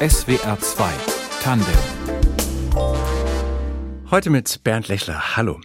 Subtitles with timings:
[0.00, 0.84] SWR 2
[1.42, 1.66] Tandem
[4.10, 5.36] Heute mit Bernd Lechler.
[5.36, 5.60] Hallo.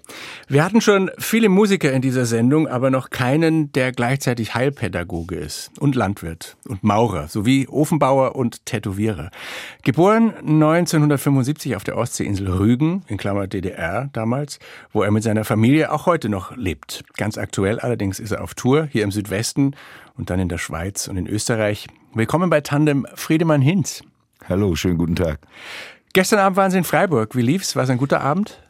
[0.50, 5.72] Wir hatten schon viele Musiker in dieser Sendung, aber noch keinen, der gleichzeitig Heilpädagoge ist
[5.80, 9.32] und Landwirt und Maurer sowie Ofenbauer und Tätowierer.
[9.84, 14.60] Geboren 1975 auf der Ostseeinsel Rügen, in Klammer DDR damals,
[14.92, 17.06] wo er mit seiner Familie auch heute noch lebt.
[17.16, 19.74] Ganz aktuell allerdings ist er auf Tour hier im Südwesten
[20.18, 21.88] und dann in der Schweiz und in Österreich.
[22.14, 24.04] Willkommen bei Tandem Friedemann Hinz.
[24.50, 25.40] Hallo, schönen guten Tag.
[26.12, 27.38] Gestern Abend waren Sie in Freiburg.
[27.38, 27.78] Wie lief's?
[27.78, 28.62] War es ein guter Abend?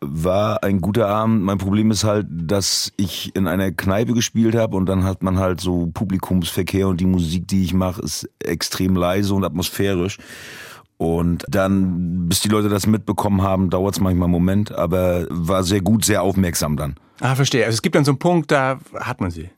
[0.00, 1.42] War ein guter Abend.
[1.42, 5.38] Mein Problem ist halt, dass ich in einer Kneipe gespielt habe und dann hat man
[5.38, 10.16] halt so Publikumsverkehr und die Musik, die ich mache, ist extrem leise und atmosphärisch.
[10.96, 15.64] Und dann, bis die Leute das mitbekommen haben, dauert es manchmal einen Moment, aber war
[15.64, 16.94] sehr gut, sehr aufmerksam dann.
[17.20, 17.66] Ah, verstehe.
[17.66, 19.50] Also es gibt dann so einen Punkt, da hat man sie.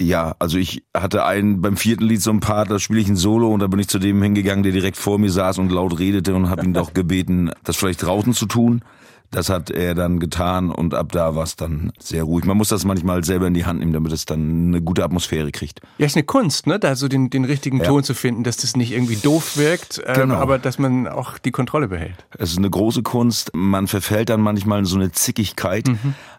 [0.00, 3.16] Ja, also ich hatte einen beim vierten Lied so ein Part, da spiele ich ein
[3.16, 5.98] Solo und da bin ich zu dem hingegangen, der direkt vor mir saß und laut
[5.98, 8.82] redete und habe ihn doch gebeten, das vielleicht draußen zu tun.
[9.30, 12.46] Das hat er dann getan und ab da war es dann sehr ruhig.
[12.46, 15.52] Man muss das manchmal selber in die Hand nehmen, damit es dann eine gute Atmosphäre
[15.52, 15.80] kriegt.
[15.98, 16.78] Ja, ist eine Kunst, ne?
[16.78, 17.84] Da so den, den richtigen Ja.
[17.84, 20.36] Ton zu finden, dass das nicht irgendwie doof wirkt, ähm, Genau.
[20.36, 22.14] aber dass man auch die Kontrolle behält.
[22.38, 23.50] Es ist eine große Kunst.
[23.54, 25.90] Man verfällt dann manchmal in so eine Zickigkeit.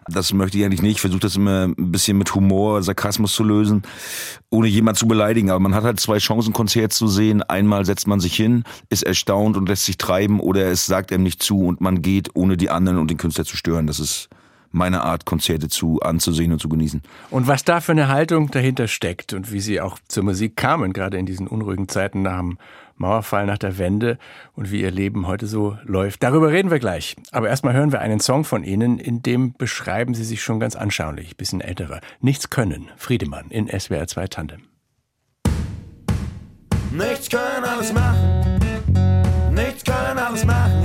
[0.08, 0.96] Das möchte ich eigentlich nicht.
[0.96, 3.82] Ich versuche das immer ein bisschen mit Humor, Sarkasmus zu lösen,
[4.50, 5.50] ohne jemand zu beleidigen.
[5.50, 7.44] Aber man hat halt zwei Chancen, Konzert zu sehen.
[7.44, 11.22] Einmal setzt man sich hin, ist erstaunt und lässt sich treiben oder es sagt einem
[11.22, 13.86] nicht zu und man geht, ohne die anderen und den Künstler zu stören.
[13.86, 14.28] Das ist
[14.72, 17.02] meine Art, Konzerte zu anzusehen und zu genießen.
[17.30, 20.92] Und was da für eine Haltung dahinter steckt und wie sie auch zur Musik kamen,
[20.92, 22.58] gerade in diesen unruhigen Zeiten nach dem
[22.96, 24.18] Mauerfall, nach der Wende
[24.54, 26.22] und wie ihr Leben heute so läuft.
[26.22, 27.16] Darüber reden wir gleich.
[27.32, 30.76] Aber erstmal hören wir einen Song von Ihnen, in dem beschreiben Sie sich schon ganz
[30.76, 32.00] anschaulich, bisschen älterer.
[32.20, 34.60] Nichts können, Friedemann in SWR 2 Tandem.
[36.92, 38.60] Nichts können, alles machen.
[39.54, 40.79] Nichts können, alles machen,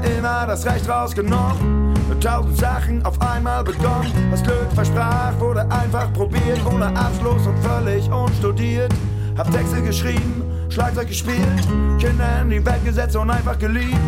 [0.00, 1.94] mir immer das Recht rausgenommen.
[2.20, 4.10] Tausend Sachen auf einmal begonnen.
[4.30, 6.64] Was Glück versprach, wurde einfach probiert.
[6.64, 8.92] Ohne Abschluss und völlig unstudiert.
[9.36, 11.38] Hab Texte geschrieben, Schlagzeug gespielt.
[11.98, 13.98] Kinder in die Welt gesetzt und einfach geliebt.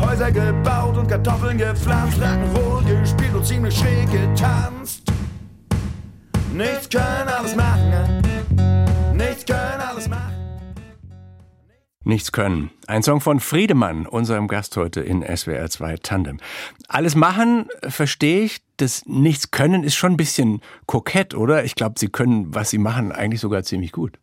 [0.00, 2.18] Häuser gebaut und Kartoffeln gepflanzt.
[2.18, 5.02] Rock'n'Roll gespielt und ziemlich schräg getanzt.
[6.54, 8.27] Nichts können, alles machen.
[12.08, 12.70] Nichts können.
[12.86, 16.38] Ein Song von Friedemann, unserem Gast heute in SWR 2 Tandem.
[16.88, 18.62] Alles machen, äh, verstehe ich.
[18.78, 21.64] Das Nichts können ist schon ein bisschen kokett, oder?
[21.64, 24.18] Ich glaube, Sie können, was Sie machen, eigentlich sogar ziemlich gut.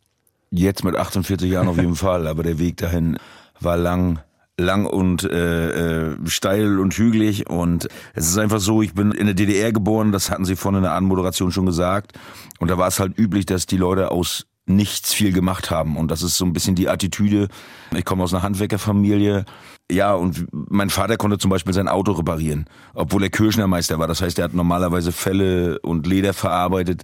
[0.50, 3.18] Jetzt mit 48 Jahren auf jeden Fall, aber der Weg dahin
[3.60, 4.18] war lang,
[4.58, 9.26] lang und äh, äh, steil und hügelig und es ist einfach so, ich bin in
[9.26, 12.18] der DDR geboren, das hatten Sie vorhin in der Anmoderation schon gesagt
[12.58, 16.10] und da war es halt üblich, dass die Leute aus nichts viel gemacht haben und
[16.10, 17.48] das ist so ein bisschen die Attitüde.
[17.94, 19.44] Ich komme aus einer Handwerkerfamilie,
[19.90, 24.08] ja, und mein Vater konnte zum Beispiel sein Auto reparieren, obwohl er Kirschnermeister war.
[24.08, 27.02] Das heißt, er hat normalerweise Felle und Leder verarbeitet.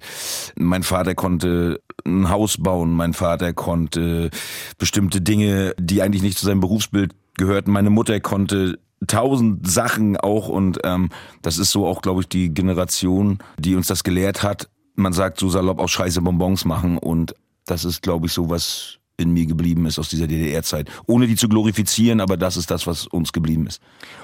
[0.57, 2.91] Mein Vater konnte ein Haus bauen.
[2.91, 4.31] Mein Vater konnte
[4.79, 7.71] bestimmte Dinge, die eigentlich nicht zu seinem Berufsbild gehörten.
[7.71, 12.53] Meine Mutter konnte tausend Sachen auch und ähm, das ist so auch, glaube ich, die
[12.53, 14.69] Generation, die uns das gelehrt hat.
[14.97, 17.35] Man sagt so salopp auch Scheiße Bonbons machen und
[17.67, 20.91] das ist, glaube ich, so was in mir geblieben ist aus dieser DDR-Zeit.
[21.07, 23.81] Ohne die zu glorifizieren, aber das ist das, was uns geblieben ist.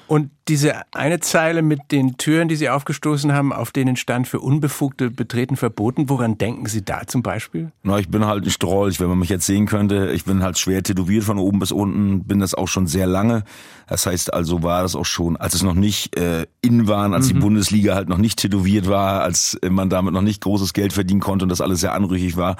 [0.07, 4.41] Und diese eine Zeile mit den Türen, die Sie aufgestoßen haben, auf denen stand für
[4.41, 6.09] Unbefugte betreten verboten.
[6.09, 7.73] Woran denken Sie da zum Beispiel?
[7.83, 10.11] Na, ich bin halt ein Strolch, wenn man mich jetzt sehen könnte.
[10.13, 13.45] Ich bin halt schwer tätowiert von oben bis unten, bin das auch schon sehr lange.
[13.87, 17.29] Das heißt also war das auch schon, als es noch nicht äh, in waren, als
[17.29, 21.21] die Bundesliga halt noch nicht tätowiert war, als man damit noch nicht großes Geld verdienen
[21.21, 22.57] konnte und das alles sehr anrüchig war.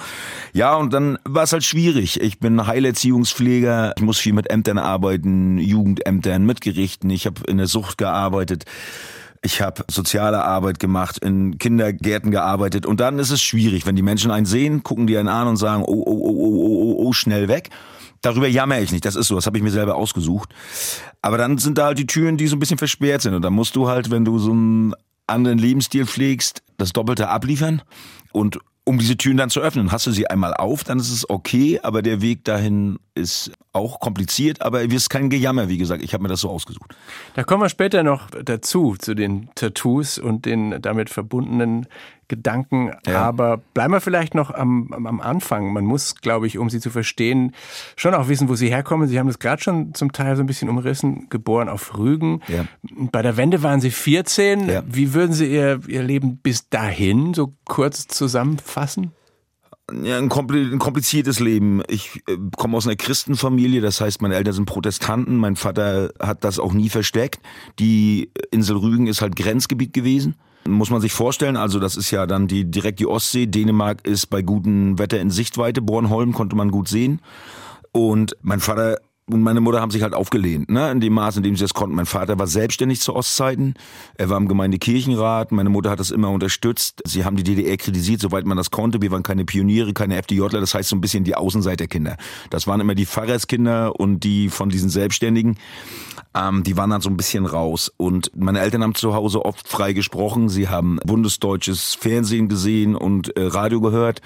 [0.53, 2.18] Ja, und dann war es halt schwierig.
[2.21, 7.11] Ich bin Heilerziehungspfleger, ich muss viel mit Ämtern arbeiten, Jugendämtern, mit Gerichten.
[7.11, 8.65] Ich habe in der Sucht gearbeitet.
[9.43, 14.03] Ich habe soziale Arbeit gemacht, in Kindergärten gearbeitet und dann ist es schwierig, wenn die
[14.03, 17.07] Menschen einen sehen, gucken die einen an und sagen, oh, oh, oh, oh, oh, oh,
[17.07, 17.71] oh, schnell weg.
[18.21, 20.53] Darüber jammere ich nicht, das ist so, das habe ich mir selber ausgesucht.
[21.23, 23.53] Aber dann sind da halt die Türen, die so ein bisschen versperrt sind und dann
[23.53, 24.95] musst du halt, wenn du so einen
[25.29, 27.83] anderen Lebensstil pflegst, das Doppelte abliefern
[28.33, 29.93] und um diese Türen dann zu öffnen.
[29.93, 34.01] Hast du sie einmal auf, dann ist es okay, aber der Weg dahin ist auch
[34.01, 36.03] kompliziert, aber es ist kein Gejammer, wie gesagt.
[36.03, 36.97] Ich habe mir das so ausgesucht.
[37.35, 41.87] Da kommen wir später noch dazu, zu den Tattoos und den damit verbundenen
[42.29, 42.93] Gedanken.
[43.07, 43.23] Ja.
[43.23, 45.73] Aber bleiben wir vielleicht noch am, am Anfang.
[45.73, 47.55] Man muss, glaube ich, um Sie zu verstehen,
[47.97, 49.09] schon auch wissen, wo Sie herkommen.
[49.09, 51.29] Sie haben das gerade schon zum Teil so ein bisschen umrissen.
[51.31, 52.43] Geboren auf Rügen.
[52.49, 52.67] Ja.
[53.11, 54.69] Bei der Wende waren Sie 14.
[54.69, 54.83] Ja.
[54.87, 59.13] Wie würden Sie Ihr, Ihr Leben bis dahin so kurz zusammenfassen?
[60.03, 61.83] Ja, ein kompliziertes Leben.
[61.89, 66.45] Ich äh, komme aus einer Christenfamilie, das heißt, meine Eltern sind Protestanten, mein Vater hat
[66.45, 67.41] das auch nie versteckt.
[67.79, 70.37] Die Insel Rügen ist halt Grenzgebiet gewesen.
[70.69, 73.47] Muss man sich vorstellen, also das ist ja dann die direkt die Ostsee.
[73.47, 75.83] Dänemark ist bei gutem Wetter in Sichtweite.
[75.83, 77.21] Bornholm konnte man gut sehen.
[77.93, 78.99] Und mein Vater
[79.31, 81.75] und meine Mutter haben sich halt aufgelehnt, ne, in dem Maß, in dem sie das
[81.75, 81.95] konnten.
[81.95, 83.75] Mein Vater war selbstständig zu Ostzeiten.
[84.17, 85.53] Er war im Gemeindekirchenrat.
[85.53, 87.03] Meine Mutter hat das immer unterstützt.
[87.07, 89.03] Sie haben die DDR kritisiert, soweit man das konnte.
[89.03, 90.61] Wir waren keine Pioniere, keine FDJler.
[90.61, 92.17] Das heißt so ein bisschen die Außenseiterkinder.
[92.51, 95.59] Das waren immer die Pfarrerskinder und die von diesen Selbstständigen.
[96.35, 97.93] Ähm, die waren dann so ein bisschen raus.
[97.97, 100.49] Und meine Eltern haben zu Hause oft frei gesprochen.
[100.49, 104.23] Sie haben bundesdeutsches Fernsehen gesehen und äh, Radio gehört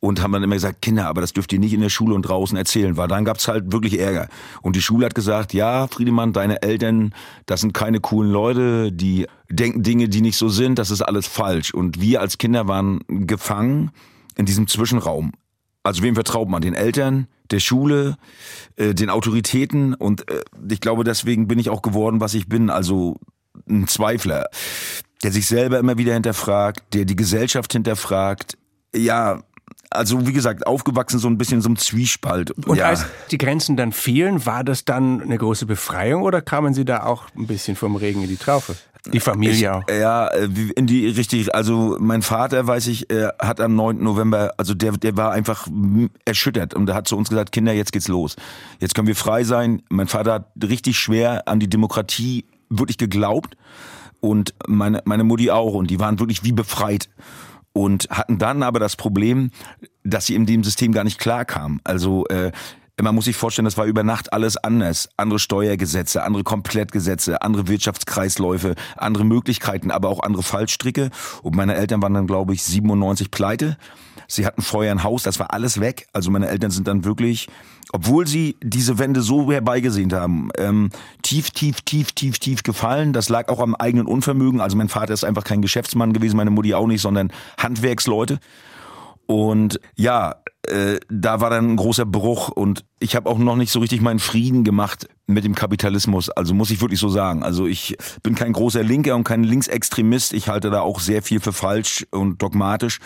[0.00, 2.22] und haben dann immer gesagt, Kinder, aber das dürft ihr nicht in der Schule und
[2.22, 4.28] draußen erzählen, weil dann gab's halt wirklich Ärger.
[4.62, 7.14] Und die Schule hat gesagt, ja, Friedemann, deine Eltern,
[7.46, 11.26] das sind keine coolen Leute, die denken Dinge, die nicht so sind, das ist alles
[11.26, 11.74] falsch.
[11.74, 13.90] Und wir als Kinder waren gefangen
[14.36, 15.32] in diesem Zwischenraum.
[15.82, 16.62] Also wem vertraut man?
[16.62, 18.16] Den Eltern, der Schule,
[18.76, 22.70] äh, den Autoritäten und äh, ich glaube, deswegen bin ich auch geworden, was ich bin,
[22.70, 23.16] also
[23.68, 24.48] ein Zweifler,
[25.22, 28.56] der sich selber immer wieder hinterfragt, der die Gesellschaft hinterfragt.
[28.94, 29.42] Ja,
[29.90, 32.50] also wie gesagt, aufgewachsen so ein bisschen so ein Zwiespalt.
[32.50, 32.86] Und ja.
[32.86, 37.04] als die Grenzen dann fielen, war das dann eine große Befreiung oder kamen Sie da
[37.04, 38.76] auch ein bisschen vom Regen in die Traufe?
[39.12, 39.82] Die Familie ich, auch.
[39.88, 41.54] Ja, in die richtig.
[41.54, 43.06] Also mein Vater, weiß ich,
[43.38, 44.02] hat am 9.
[44.02, 45.66] November, also der, der war einfach
[46.24, 48.36] erschüttert und der hat zu uns gesagt, Kinder, jetzt geht's los.
[48.80, 49.82] Jetzt können wir frei sein.
[49.88, 53.56] Mein Vater hat richtig schwer an die Demokratie wirklich geglaubt
[54.20, 57.08] und meine, meine Mutti auch und die waren wirklich wie befreit
[57.72, 59.50] und hatten dann aber das Problem,
[60.04, 61.80] dass sie in dem System gar nicht klarkamen.
[61.84, 62.52] Also äh,
[63.00, 65.08] man muss sich vorstellen, das war über Nacht alles anders.
[65.16, 71.10] Andere Steuergesetze, andere Komplettgesetze, andere Wirtschaftskreisläufe, andere Möglichkeiten, aber auch andere Fallstricke.
[71.42, 73.76] Und meine Eltern waren dann, glaube ich, 97 pleite.
[74.30, 76.06] Sie hatten vorher ein Haus, das war alles weg.
[76.12, 77.48] Also meine Eltern sind dann wirklich,
[77.92, 80.90] obwohl sie diese Wende so herbeigesehnt haben, ähm,
[81.22, 83.14] tief, tief, tief, tief, tief gefallen.
[83.14, 84.60] Das lag auch am eigenen Unvermögen.
[84.60, 88.38] Also mein Vater ist einfach kein Geschäftsmann gewesen, meine Mutti auch nicht, sondern Handwerksleute.
[89.24, 90.36] Und ja,
[90.66, 94.02] äh, da war dann ein großer Bruch und ich habe auch noch nicht so richtig
[94.02, 96.28] meinen Frieden gemacht mit dem Kapitalismus.
[96.28, 97.42] Also muss ich wirklich so sagen.
[97.42, 100.34] Also ich bin kein großer Linker und kein Linksextremist.
[100.34, 103.00] Ich halte da auch sehr viel für falsch und dogmatisch.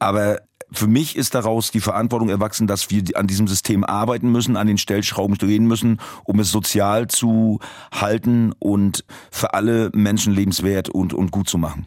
[0.00, 0.40] Aber
[0.72, 4.66] für mich ist daraus die Verantwortung erwachsen, dass wir an diesem System arbeiten müssen, an
[4.66, 7.60] den Stellschrauben drehen müssen, um es sozial zu
[7.92, 11.86] halten und für alle Menschen lebenswert und, und gut zu machen.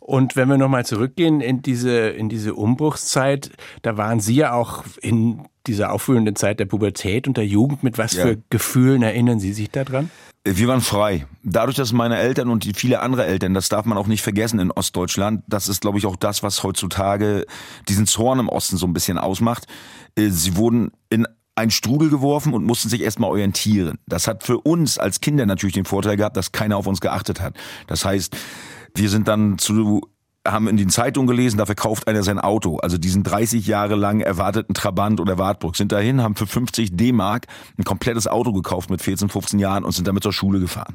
[0.00, 3.50] Und wenn wir nochmal zurückgehen in diese, in diese Umbruchszeit,
[3.82, 7.82] da waren Sie ja auch in dieser aufwühlenden Zeit der Pubertät und der Jugend.
[7.82, 8.24] Mit was ja.
[8.24, 10.10] für Gefühlen erinnern Sie sich daran?
[10.46, 11.26] Wir waren frei.
[11.42, 14.70] Dadurch, dass meine Eltern und viele andere Eltern, das darf man auch nicht vergessen in
[14.70, 17.46] Ostdeutschland, das ist, glaube ich, auch das, was heutzutage
[17.88, 19.66] diesen Zorn im Osten so ein bisschen ausmacht.
[20.16, 23.98] Äh, sie wurden in ein Strudel geworfen und mussten sich erstmal orientieren.
[24.06, 27.40] Das hat für uns als Kinder natürlich den Vorteil gehabt, dass keiner auf uns geachtet
[27.40, 27.56] hat.
[27.86, 28.36] Das heißt,
[28.94, 30.02] wir sind dann zu
[30.46, 32.76] haben in den Zeitungen gelesen, da verkauft einer sein Auto.
[32.78, 37.46] Also diesen 30 Jahre lang erwarteten Trabant oder Wartburg sind dahin, haben für 50 D-Mark
[37.78, 40.94] ein komplettes Auto gekauft mit 14, 15 Jahren und sind damit zur Schule gefahren.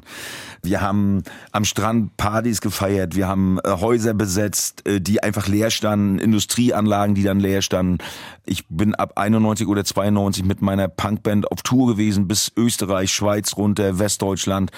[0.62, 5.70] Wir haben am Strand Partys gefeiert, wir haben äh, Häuser besetzt, äh, die einfach leer
[5.70, 7.98] standen, Industrieanlagen, die dann leer standen.
[8.44, 13.56] Ich bin ab 91 oder 92 mit meiner Punkband auf Tour gewesen bis Österreich, Schweiz
[13.56, 14.70] runter, Westdeutschland.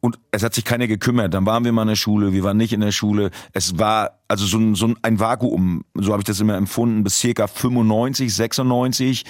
[0.00, 1.32] Und es hat sich keiner gekümmert.
[1.32, 3.30] Dann waren wir mal in der Schule, wir waren nicht in der Schule.
[3.52, 7.18] Es war also so ein, so ein Vakuum, so habe ich das immer empfunden, bis
[7.18, 9.24] circa 95, 96.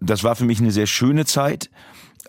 [0.00, 1.70] Das war für mich eine sehr schöne Zeit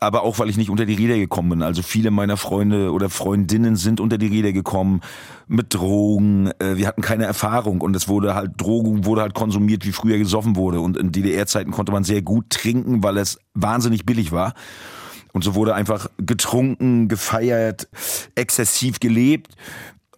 [0.01, 1.61] aber auch weil ich nicht unter die Räder gekommen bin.
[1.61, 5.01] Also viele meiner Freunde oder Freundinnen sind unter die Räder gekommen
[5.47, 6.49] mit Drogen.
[6.59, 10.17] Äh, wir hatten keine Erfahrung und es wurde halt Drogen wurde halt konsumiert, wie früher
[10.17, 10.79] gesoffen wurde.
[10.79, 14.55] Und in DDR-Zeiten konnte man sehr gut trinken, weil es wahnsinnig billig war.
[15.33, 17.87] Und so wurde einfach getrunken, gefeiert,
[18.33, 19.53] exzessiv gelebt.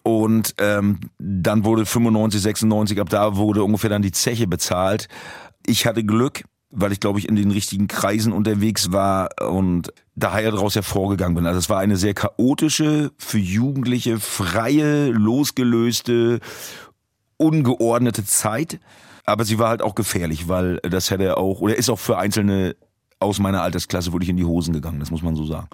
[0.03, 5.07] Und ähm, dann wurde 95, 96, ab da wurde ungefähr dann die Zeche bezahlt.
[5.65, 10.51] Ich hatte Glück, weil ich glaube ich in den richtigen Kreisen unterwegs war und daher
[10.51, 11.45] daraus hervorgegangen bin.
[11.45, 16.41] Also es war eine sehr chaotische, für Jugendliche freie, losgelöste,
[17.37, 18.79] ungeordnete Zeit.
[19.25, 22.75] Aber sie war halt auch gefährlich, weil das hätte auch, oder ist auch für Einzelne
[23.23, 25.67] aus meiner Altersklasse wirklich in die Hosen gegangen, das muss man so sagen.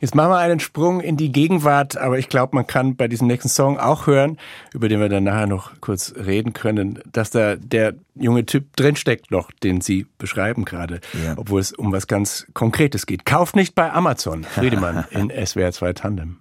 [0.00, 3.26] Jetzt machen wir einen Sprung in die Gegenwart, aber ich glaube, man kann bei diesem
[3.26, 4.38] nächsten Song auch hören,
[4.72, 9.30] über den wir dann nachher noch kurz reden können, dass da der junge Typ drinsteckt
[9.30, 11.34] noch, den Sie beschreiben gerade, ja.
[11.36, 13.26] obwohl es um was ganz Konkretes geht.
[13.26, 16.38] Kauft nicht bei Amazon, Friedemann in SWR 2 Tandem.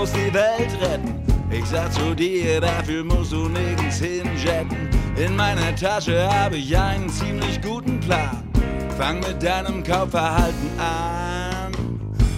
[0.00, 1.14] Los, die Welt retten.
[1.50, 4.88] Ich sag zu dir, dafür musst du nirgends hinjetten.
[5.16, 8.42] In meiner Tasche habe ich einen ziemlich guten Plan.
[8.96, 11.72] Fang mit deinem Kaufverhalten an.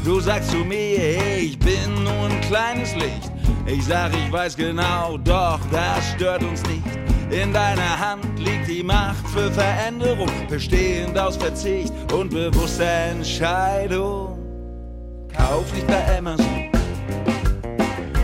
[0.04, 3.30] Du sagst zu mir, hey, ich bin nur ein kleines Licht.
[3.66, 6.82] Ich sag, ich weiß genau, doch das stört uns nicht.
[7.30, 14.38] In deiner Hand liegt die Macht für Veränderung, bestehend aus Verzicht und bewusster Entscheidung.
[15.34, 16.81] Kauf nicht bei Amazon.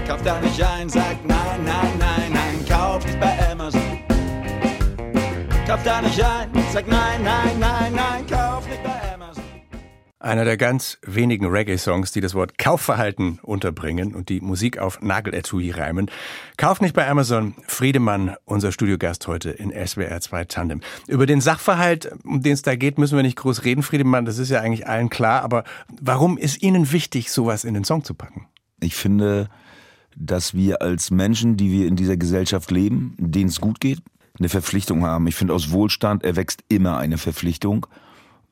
[0.09, 2.65] Kauf da nicht ein, sag nein, nein, nein, nein.
[2.67, 3.83] Kauf nicht bei Amazon.
[5.67, 8.27] Kauf da nicht ein, sag nein, nein, nein, nein.
[8.27, 9.45] Kauf nicht bei Amazon.
[10.19, 15.73] Einer der ganz wenigen Reggae-Songs, die das Wort Kaufverhalten unterbringen und die Musik auf Nageletui
[15.73, 16.11] reimen.
[16.57, 17.55] Kauf nicht bei Amazon.
[17.67, 20.81] Friedemann, unser Studiogast heute in SWR 2 Tandem.
[21.07, 24.25] Über den Sachverhalt, um den es da geht, müssen wir nicht groß reden, Friedemann.
[24.25, 25.43] Das ist ja eigentlich allen klar.
[25.43, 25.65] Aber
[26.01, 28.47] warum ist Ihnen wichtig, sowas in den Song zu packen?
[28.81, 29.51] Ich finde,
[30.19, 34.01] dass wir als Menschen, die wir in dieser Gesellschaft leben, denen es gut geht,
[34.39, 35.27] eine Verpflichtung haben.
[35.27, 37.87] Ich finde, aus Wohlstand erwächst immer eine Verpflichtung.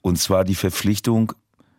[0.03, 1.33] Und zwar die Verpflichtung,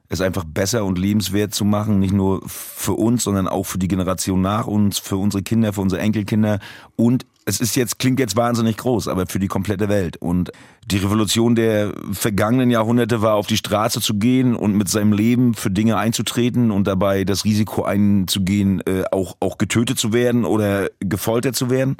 [0.10, 3.88] es einfach besser und lebenswert zu machen, nicht nur für uns, sondern auch für die
[3.88, 6.60] Generation nach uns, für unsere Kinder, für unsere Enkelkinder
[6.96, 10.18] und es ist jetzt, klingt jetzt wahnsinnig groß, aber für die komplette Welt.
[10.18, 10.52] Und
[10.86, 15.54] die Revolution der vergangenen Jahrhunderte war, auf die Straße zu gehen und mit seinem Leben
[15.54, 20.90] für Dinge einzutreten und dabei das Risiko einzugehen, äh, auch, auch getötet zu werden oder
[21.00, 21.96] gefoltert zu werden.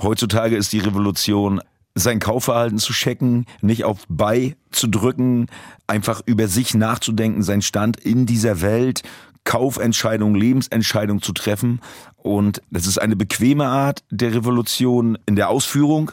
[0.00, 1.60] Heutzutage ist die Revolution
[1.96, 5.46] sein Kaufverhalten zu checken, nicht auf Bei zu drücken,
[5.88, 9.02] einfach über sich nachzudenken, sein Stand in dieser Welt,
[9.46, 11.80] Kaufentscheidung, Lebensentscheidung zu treffen.
[12.18, 16.12] Und das ist eine bequeme Art der Revolution in der Ausführung,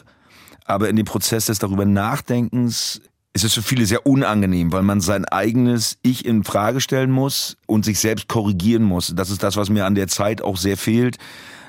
[0.64, 3.02] aber in dem Prozess des darüber Nachdenkens
[3.34, 7.58] ist es für viele sehr unangenehm, weil man sein eigenes Ich in Frage stellen muss
[7.66, 9.12] und sich selbst korrigieren muss.
[9.14, 11.18] Das ist das, was mir an der Zeit auch sehr fehlt.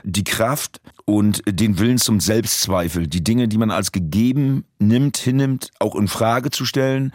[0.04, 5.70] Die Kraft, und den Willen zum Selbstzweifel, die Dinge, die man als gegeben nimmt, hinnimmt,
[5.80, 7.14] auch in Frage zu stellen,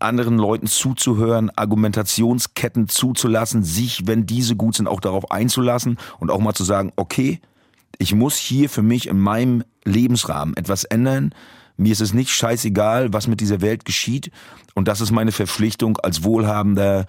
[0.00, 6.40] anderen Leuten zuzuhören, Argumentationsketten zuzulassen, sich, wenn diese gut sind, auch darauf einzulassen und auch
[6.40, 7.40] mal zu sagen, okay,
[7.98, 11.34] ich muss hier für mich in meinem Lebensrahmen etwas ändern.
[11.76, 14.30] Mir ist es nicht scheißegal, was mit dieser Welt geschieht.
[14.74, 17.06] Und das ist meine Verpflichtung als wohlhabender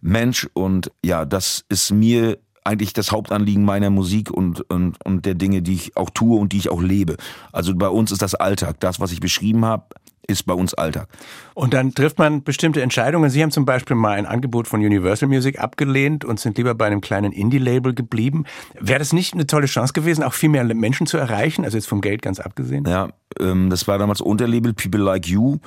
[0.00, 0.48] Mensch.
[0.52, 5.62] Und ja, das ist mir eigentlich das Hauptanliegen meiner Musik und, und, und der Dinge,
[5.62, 7.16] die ich auch tue und die ich auch lebe.
[7.52, 8.80] Also bei uns ist das Alltag.
[8.80, 9.84] Das, was ich beschrieben habe,
[10.26, 11.08] ist bei uns Alltag.
[11.54, 13.30] Und dann trifft man bestimmte Entscheidungen.
[13.30, 16.86] Sie haben zum Beispiel mal ein Angebot von Universal Music abgelehnt und sind lieber bei
[16.86, 18.44] einem kleinen Indie-Label geblieben.
[18.78, 21.64] Wäre das nicht eine tolle Chance gewesen, auch viel mehr Menschen zu erreichen?
[21.64, 22.84] Also jetzt vom Geld ganz abgesehen?
[22.86, 23.08] Ja,
[23.40, 25.58] ähm, das war damals Unterlabel People Like You.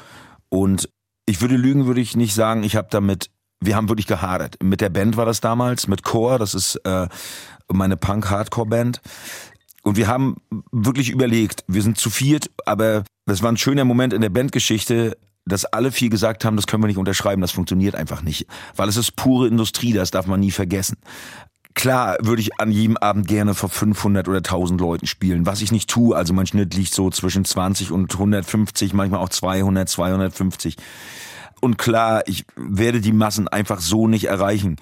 [0.50, 0.90] Und
[1.26, 3.30] ich würde lügen, würde ich nicht sagen, ich habe damit
[3.62, 4.56] wir haben wirklich gehadert.
[4.64, 7.08] Mit der Band war das damals, mit Core, das ist äh,
[7.72, 9.02] meine Punk-Hardcore-Band.
[9.84, 10.38] Und wir haben
[10.72, 15.18] wirklich überlegt, wir sind zu viert, aber das war ein schöner Moment in der Bandgeschichte,
[15.46, 18.46] dass alle vier gesagt haben, das können wir nicht unterschreiben, das funktioniert einfach nicht.
[18.76, 20.98] Weil es ist pure Industrie, das darf man nie vergessen.
[21.76, 25.72] Klar würde ich an jedem Abend gerne vor 500 oder 1000 Leuten spielen, was ich
[25.72, 26.16] nicht tue.
[26.16, 30.76] Also mein Schnitt liegt so zwischen 20 und 150, manchmal auch 200, 250.
[31.62, 34.78] Und klar, ich werde die Massen einfach so nicht erreichen.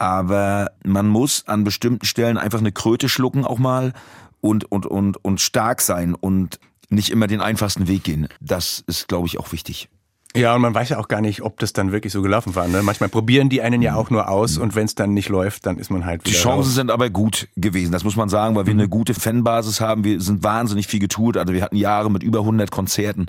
[0.00, 3.92] Aber man muss an bestimmten Stellen einfach eine Kröte schlucken auch mal
[4.40, 8.26] und, und, und, und stark sein und nicht immer den einfachsten Weg gehen.
[8.40, 9.90] Das ist, glaube ich, auch wichtig.
[10.34, 12.66] Ja, und man weiß ja auch gar nicht, ob das dann wirklich so gelaufen war.
[12.66, 12.82] Ne?
[12.82, 15.76] Manchmal probieren die einen ja auch nur aus und wenn es dann nicht läuft, dann
[15.76, 16.74] ist man halt wieder Die Chancen raus.
[16.74, 18.80] sind aber gut gewesen, das muss man sagen, weil wir mhm.
[18.80, 20.04] eine gute Fanbasis haben.
[20.04, 21.36] Wir sind wahnsinnig viel getourt.
[21.36, 23.26] Also wir hatten Jahre mit über 100 Konzerten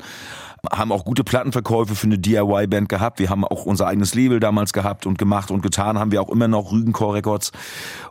[0.70, 3.20] haben auch gute Plattenverkäufe für eine DIY-Band gehabt.
[3.20, 6.30] Wir haben auch unser eigenes Label damals gehabt und gemacht und getan, haben wir auch
[6.30, 7.51] immer noch Rügencore Records.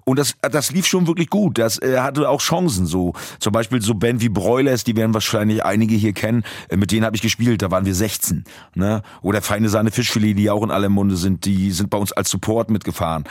[0.04, 1.58] Und das, das lief schon wirklich gut.
[1.58, 3.12] Das äh, hatte auch Chancen so.
[3.38, 6.42] Zum Beispiel so Band wie Broilers, die werden wahrscheinlich einige hier kennen.
[6.68, 8.44] Äh, mit denen habe ich gespielt, da waren wir 16.
[8.74, 9.02] Ne?
[9.22, 12.30] Oder Feine Sahne Fischfilet, die auch in aller Munde sind, die sind bei uns als
[12.30, 13.24] Support mitgefahren.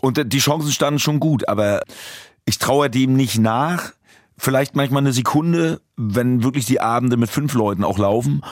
[0.00, 1.82] Und äh, die Chancen standen schon gut, aber
[2.46, 3.92] ich traue dem nicht nach,
[4.38, 8.42] vielleicht manchmal eine Sekunde, wenn wirklich die Abende mit fünf Leuten auch laufen.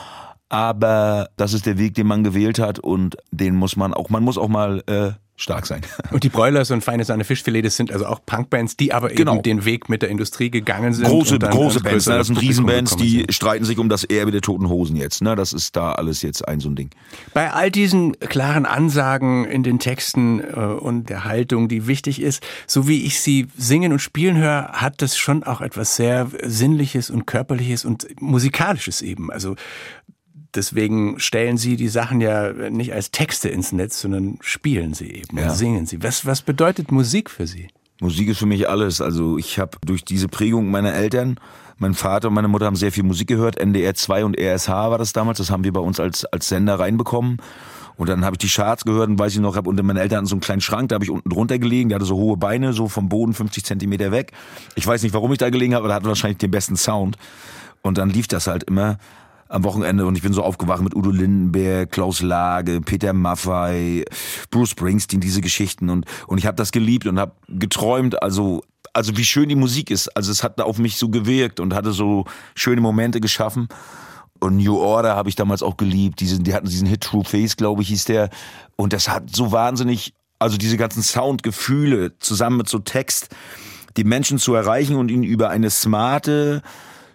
[0.49, 4.23] aber das ist der Weg, den man gewählt hat und den muss man auch, man
[4.23, 5.81] muss auch mal äh, stark sein.
[6.11, 9.33] Und die Broilers und Feine Sahne Fischfilet, das sind also auch Punkbands, die aber Genau.
[9.33, 11.05] eben den Weg mit der Industrie gegangen sind.
[11.05, 12.17] Große, große Bands, ne?
[12.17, 13.33] das sind Riesenbands, die sind.
[13.33, 15.21] streiten sich um das Erbe der Toten Hosen jetzt.
[15.21, 15.35] Ne?
[15.35, 16.89] Das ist da alles jetzt ein so ein Ding.
[17.33, 22.41] Bei all diesen klaren Ansagen in den Texten äh, und der Haltung, die wichtig ist,
[22.67, 27.09] so wie ich sie singen und spielen höre, hat das schon auch etwas sehr Sinnliches
[27.09, 29.31] und Körperliches und Musikalisches eben.
[29.31, 29.55] Also
[30.55, 35.37] deswegen stellen Sie die Sachen ja nicht als Texte ins Netz, sondern spielen sie eben
[35.37, 35.49] Ja.
[35.49, 36.01] singen sie.
[36.03, 37.67] Was, was bedeutet Musik für Sie?
[38.01, 38.99] Musik ist für mich alles.
[39.01, 41.39] Also ich habe durch diese Prägung meiner Eltern,
[41.77, 43.57] mein Vater und meine Mutter haben sehr viel Musik gehört.
[43.57, 45.37] NDR 2 und RSH war das damals.
[45.37, 47.37] Das haben wir bei uns als, als Sender reinbekommen.
[47.97, 50.25] Und dann habe ich die Charts gehört und weiß ich noch, hab unter meine Eltern
[50.25, 52.73] so einen kleinen Schrank, da habe ich unten drunter gelegen, der hatte so hohe Beine,
[52.73, 54.33] so vom Boden 50 Zentimeter weg.
[54.75, 57.17] Ich weiß nicht, warum ich da gelegen habe, aber der hatte wahrscheinlich den besten Sound.
[57.81, 58.97] Und dann lief das halt immer
[59.47, 64.05] am Wochenende und ich bin so aufgewacht mit Udo Lindenberg, Klaus Lage, Peter Maffay,
[64.49, 69.17] Bruce Springsteen, diese Geschichten und und ich habe das geliebt und habe geträumt, also also
[69.17, 72.25] wie schön die Musik ist, also es hat auf mich so gewirkt und hatte so
[72.55, 73.67] schöne Momente geschaffen.
[74.39, 76.19] Und New Order habe ich damals auch geliebt.
[76.19, 78.29] Diesen, die hatten diesen Hit True Face, glaube ich, hieß der.
[78.75, 83.29] Und das hat so wahnsinnig, also diese ganzen Soundgefühle zusammen mit so Text,
[83.97, 86.61] die Menschen zu erreichen und ihnen über eine smarte,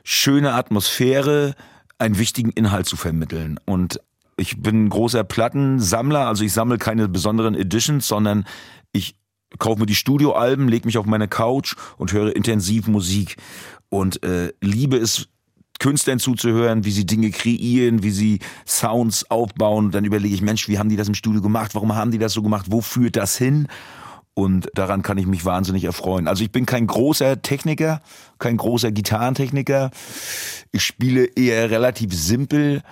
[0.03, 1.55] schöne Atmosphäre
[2.01, 3.61] einen wichtigen Inhalt zu vermitteln.
[3.65, 4.01] Und
[4.37, 8.47] ich bin ein großer Plattensammler, also ich sammle keine besonderen Editions, sondern
[8.93, 9.17] ich
[9.59, 13.37] kaufe mir die Studioalben, lege mich auf meine Couch und höre intensiv Musik.
[13.91, 15.29] Und äh, liebe es,
[15.81, 19.91] Künstlern zuzuhören, wie sie Dinge kreieren, wie sie Sounds aufbauen.
[19.91, 21.75] Dann überlege ich, Mensch, wie haben die das im Studio gemacht?
[21.75, 22.67] Warum haben die das so gemacht?
[22.69, 23.67] Wo führt das hin?
[24.35, 26.29] Und daran kann ich mich wahnsinnig erfreuen.
[26.29, 28.01] Also ich bin kein großer Techniker,
[28.39, 29.91] kein großer Gitarrentechniker.
[30.73, 32.83] Ich spiele eher relativ simpel,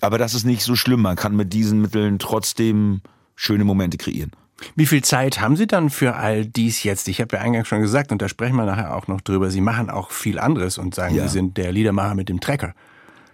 [0.00, 1.02] aber das ist nicht so schlimm.
[1.02, 3.00] Man kann mit diesen Mitteln trotzdem
[3.36, 4.32] schöne Momente kreieren.
[4.74, 7.06] Wie viel Zeit haben Sie dann für all dies jetzt?
[7.08, 9.60] Ich habe ja eingangs schon gesagt, und da sprechen wir nachher auch noch drüber, Sie
[9.60, 11.24] machen auch viel anderes und sagen, Ja.
[11.24, 12.74] Sie sind der Liedermacher mit dem Trecker.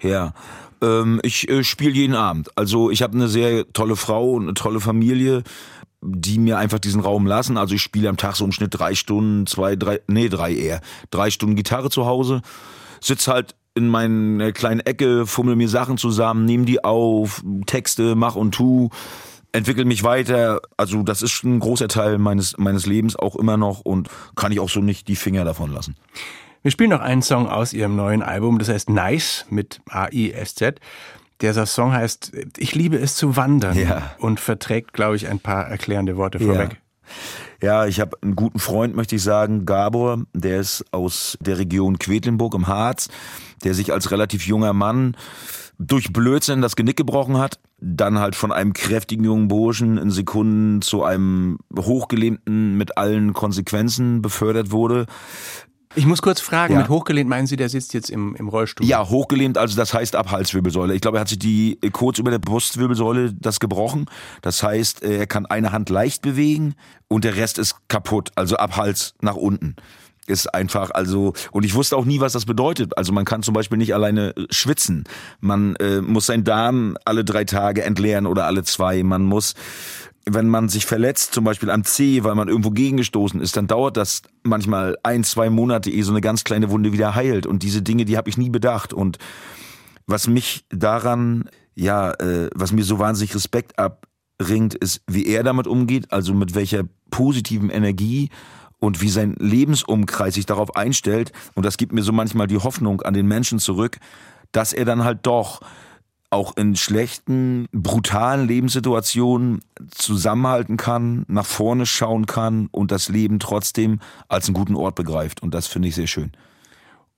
[0.00, 0.34] Ja,
[0.82, 2.50] ähm, ich äh, spiele jeden Abend.
[2.56, 5.42] Also ich habe eine sehr tolle Frau und eine tolle Familie,
[6.04, 7.56] die mir einfach diesen Raum lassen.
[7.56, 10.80] Also ich spiele am Tag so im Schnitt drei Stunden, zwei, drei, nee, drei eher,
[11.10, 12.42] drei Stunden Gitarre zu Hause,
[13.00, 18.36] sitz halt in meiner kleinen Ecke, fummel mir Sachen zusammen, nehme die auf, Texte, mach
[18.36, 18.90] und tu,
[19.52, 20.60] entwickel mich weiter.
[20.76, 24.60] Also das ist ein großer Teil meines meines Lebens auch immer noch und kann ich
[24.60, 25.96] auch so nicht die Finger davon lassen.
[26.62, 30.80] Wir spielen noch einen Song aus Ihrem neuen Album, das heißt Nice mit A-I-S-Z.
[31.40, 34.12] Der Song heißt Ich liebe es zu wandern Ja.
[34.18, 36.80] und verträgt, glaube ich, ein paar erklärende Worte vorweg.
[37.60, 41.98] Ja, ich habe einen guten Freund, möchte ich sagen, Gabor, der ist aus der Region
[41.98, 43.08] Quedlinburg im Harz,
[43.62, 45.16] der sich als relativ junger Mann
[45.78, 50.82] durch Blödsinn das Genick gebrochen hat, dann halt von einem kräftigen jungen Burschen in Sekunden
[50.82, 55.06] zu einem hochgelähmten mit allen Konsequenzen befördert wurde.
[55.96, 56.80] Ich muss kurz fragen, Ja.
[56.80, 58.86] mit hochgelehnt meinen Sie, der sitzt jetzt im, im Rollstuhl?
[58.86, 60.94] Ja, hochgelähmt, also das heißt ab Halswirbelsäule.
[60.94, 64.06] Ich glaube, er hat sich die äh, kurz über der Brustwirbelsäule das gebrochen.
[64.42, 66.74] Das heißt, äh, er kann eine Hand leicht bewegen
[67.08, 69.76] und der Rest ist kaputt, also ab Hals nach unten.
[70.26, 72.96] Ist einfach, also, und ich wusste auch nie, was das bedeutet.
[72.96, 75.04] Also man kann zum Beispiel nicht alleine schwitzen.
[75.40, 79.02] Man äh, muss seinen Darm alle drei Tage entleeren oder alle zwei.
[79.02, 79.52] Man muss
[80.26, 83.96] wenn man sich verletzt, zum Beispiel am Zeh, weil man irgendwo gegengestoßen ist, dann dauert
[83.96, 87.46] das manchmal ein, zwei Monate, ehe so eine ganz kleine Wunde wieder heilt.
[87.46, 88.92] Und diese Dinge, die habe ich nie bedacht.
[88.92, 89.18] Und
[90.06, 95.66] was mich daran, ja, äh, was mir so wahnsinnig Respekt abringt, ist, wie er damit
[95.66, 98.30] umgeht, also mit welcher positiven Energie
[98.78, 101.32] und wie sein Lebensumkreis sich darauf einstellt.
[101.54, 103.98] Und das gibt mir so manchmal die Hoffnung an den Menschen zurück,
[104.52, 105.60] dass er dann halt doch
[106.30, 109.60] auch in schlechten, brutalen Lebenssituationen
[109.90, 115.42] zusammenhalten kann, nach vorne schauen kann und das Leben trotzdem als einen guten Ort begreift.
[115.42, 116.32] Und das finde ich sehr schön.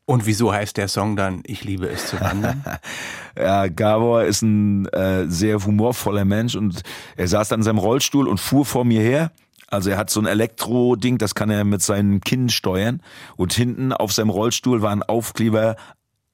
[0.09, 2.63] Und wieso heißt der Song dann Ich liebe es zu wandern?
[3.39, 6.83] Ja, Gabor ist ein äh, sehr humorvoller Mensch und
[7.17, 9.31] er saß dann in seinem Rollstuhl und fuhr vor mir her.
[9.69, 13.03] Also er hat so ein Elektro-Ding, das kann er mit seinen Kinn steuern.
[13.37, 15.77] Und hinten auf seinem Rollstuhl war ein Aufkleber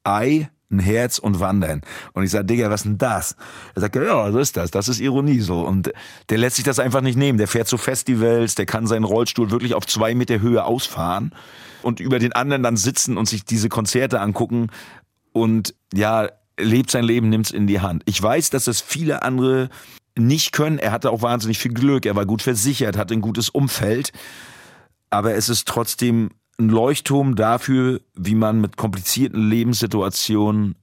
[0.04, 1.82] Ei, ein Herz und Wandern.
[2.12, 3.36] Und ich sag, Digga, was denn das?
[3.74, 4.70] Er sagt, ja, so ist das.
[4.70, 5.60] Das ist Ironie so.
[5.60, 5.92] Und
[6.30, 7.38] der lässt sich das einfach nicht nehmen.
[7.38, 11.34] Der fährt zu Festivals, der kann seinen Rollstuhl wirklich auf zwei Meter Höhe ausfahren
[11.82, 14.68] und über den anderen dann sitzen und sich diese Konzerte angucken
[15.32, 18.02] und ja, lebt sein Leben, nimmt's in die Hand.
[18.06, 19.68] Ich weiß, dass das viele andere
[20.16, 20.78] nicht können.
[20.78, 22.06] Er hatte auch wahnsinnig viel Glück.
[22.06, 24.12] Er war gut versichert, hatte ein gutes Umfeld.
[25.10, 30.76] Aber es ist trotzdem ein Leuchtturm dafür, wie man mit komplizierten Lebenssituationen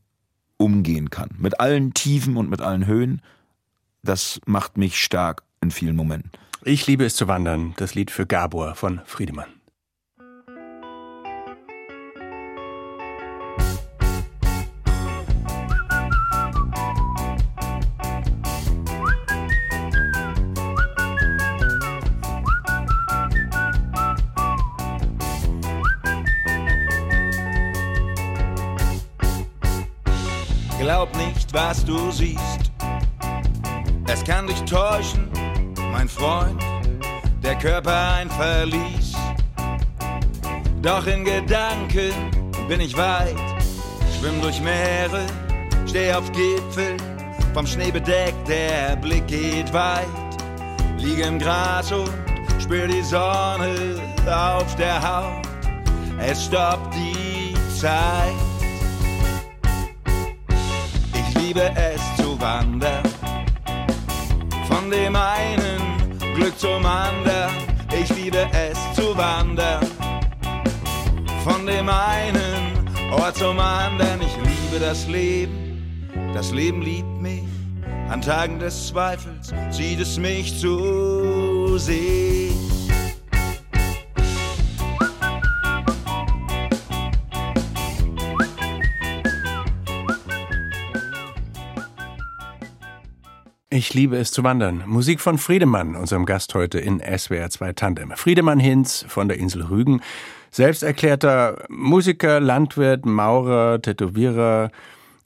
[0.58, 1.30] umgehen kann.
[1.38, 3.22] Mit allen Tiefen und mit allen Höhen.
[4.04, 6.32] Das macht mich stark in vielen Momenten.
[6.64, 9.48] Ich liebe es zu wandern, das Lied für Gabor von Friedemann.
[31.50, 32.72] Nicht, was du siehst.
[34.08, 35.30] Es kann dich täuschen,
[35.92, 36.62] mein Freund,
[37.44, 39.14] der Körper ein Verlies.
[40.82, 42.14] Doch in Gedanken
[42.68, 43.36] bin ich weit,
[44.18, 45.26] schwimm durch Meere,
[45.88, 46.98] steh auf Gipfel,
[47.54, 50.08] vom Schnee bedeckt, der Blick geht weit.
[50.98, 52.10] Liege im Gras und
[52.60, 53.96] spür die Sonne
[54.28, 55.48] auf der Haut,
[56.20, 58.49] es stoppt die Zeit.
[61.50, 63.02] Liebe es zu wandern
[64.68, 67.50] von dem einen Glück zum anderen.
[67.92, 69.84] Ich liebe es zu wandern.
[71.44, 74.22] Von dem einen Ort zum anderen.
[74.22, 76.08] Ich liebe das Leben.
[76.36, 77.46] Das Leben liebt mich.
[78.10, 82.69] An Tagen des Zweifels zieht es mich zu sich.
[93.80, 94.84] Ich liebe es zu wandern.
[94.88, 98.12] Musik von Friedemann, unserem Gast heute in SWR 2 Tandem.
[98.12, 100.02] Friedemann Hinz von der Insel Rügen.
[100.52, 104.70] Selbsterklärter Musiker, Landwirt, Maurer, Tätowierer,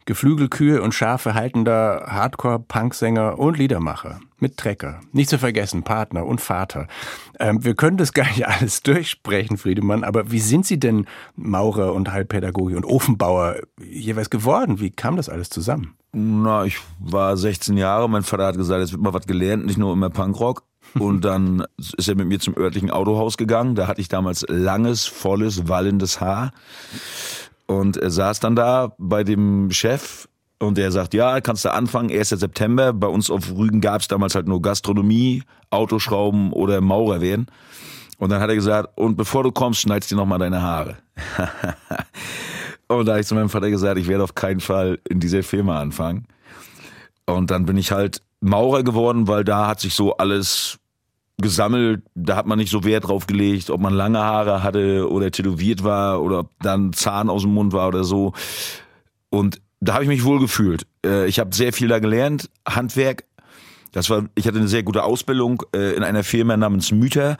[0.05, 4.19] Geflügelkühe und Schafe haltender Hardcore-Punksänger und Liedermacher.
[4.43, 4.99] Mit Trecker.
[5.13, 6.87] Nicht zu vergessen, Partner und Vater.
[7.39, 11.05] Ähm, wir können das gar nicht alles durchsprechen, Friedemann, aber wie sind Sie denn
[11.37, 14.81] Maurer und Heilpädagoge und Ofenbauer jeweils geworden?
[14.81, 15.95] Wie kam das alles zusammen?
[16.11, 19.77] Na, ich war 16 Jahre, mein Vater hat gesagt, es wird mal was gelernt, nicht
[19.77, 20.63] nur immer Punkrock.
[20.99, 23.75] Und dann ist er mit mir zum örtlichen Autohaus gegangen.
[23.75, 26.51] Da hatte ich damals langes, volles, wallendes Haar.
[27.65, 30.27] Und er saß dann da bei dem Chef
[30.63, 32.29] und der sagt, ja, kannst du anfangen, 1.
[32.29, 32.93] September.
[32.93, 37.47] Bei uns auf Rügen gab es damals halt nur Gastronomie, Autoschrauben oder Maurer werden.
[38.17, 40.97] Und dann hat er gesagt, und bevor du kommst, schneidest dir nochmal deine Haare.
[42.87, 45.43] und da habe ich zu meinem Vater gesagt, ich werde auf keinen Fall in dieser
[45.43, 46.25] Firma anfangen.
[47.25, 50.79] Und dann bin ich halt Maurer geworden, weil da hat sich so alles
[51.37, 55.31] gesammelt, da hat man nicht so Wert drauf gelegt, ob man lange Haare hatte oder
[55.31, 58.33] tätowiert war oder ob dann Zahn aus dem Mund war oder so.
[59.29, 60.85] Und da habe ich mich wohl gefühlt.
[61.05, 63.25] Äh, ich habe sehr viel da gelernt, Handwerk.
[63.91, 67.37] Das war, ich hatte eine sehr gute Ausbildung äh, in einer Firma namens Müter.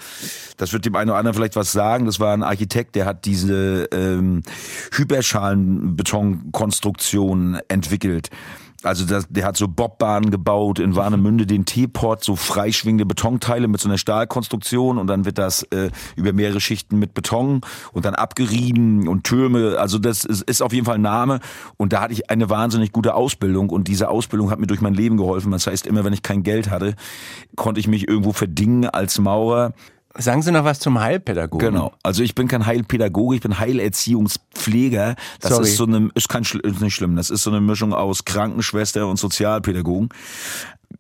[0.58, 2.06] Das wird dem einen oder anderen vielleicht was sagen.
[2.06, 4.44] Das war ein Architekt, der hat diese ähm,
[4.92, 8.30] Hyperschalenbetonkonstruktion entwickelt.
[8.84, 13.80] Also das, der hat so Bobbahnen gebaut in Warnemünde, den Teepot, so freischwingende Betonteile mit
[13.80, 17.62] so einer Stahlkonstruktion und dann wird das äh, über mehrere Schichten mit Beton
[17.94, 19.78] und dann abgerieben und Türme.
[19.80, 21.40] Also das ist, ist auf jeden Fall ein Name
[21.78, 24.94] und da hatte ich eine wahnsinnig gute Ausbildung und diese Ausbildung hat mir durch mein
[24.94, 25.52] Leben geholfen.
[25.52, 26.96] Das heißt, immer wenn ich kein Geld hatte,
[27.56, 29.74] konnte ich mich irgendwo verdingen als Maurer.
[30.16, 31.72] Sagen Sie noch was zum Heilpädagogen?
[31.72, 31.92] Genau.
[32.04, 35.16] Also ich bin kein Heilpädagoge, ich bin Heilerziehungspfleger.
[35.40, 35.64] Das Sorry.
[35.64, 37.16] ist so eine, ist kein, ist nicht schlimm.
[37.16, 40.10] Das ist so eine Mischung aus Krankenschwester und Sozialpädagogen.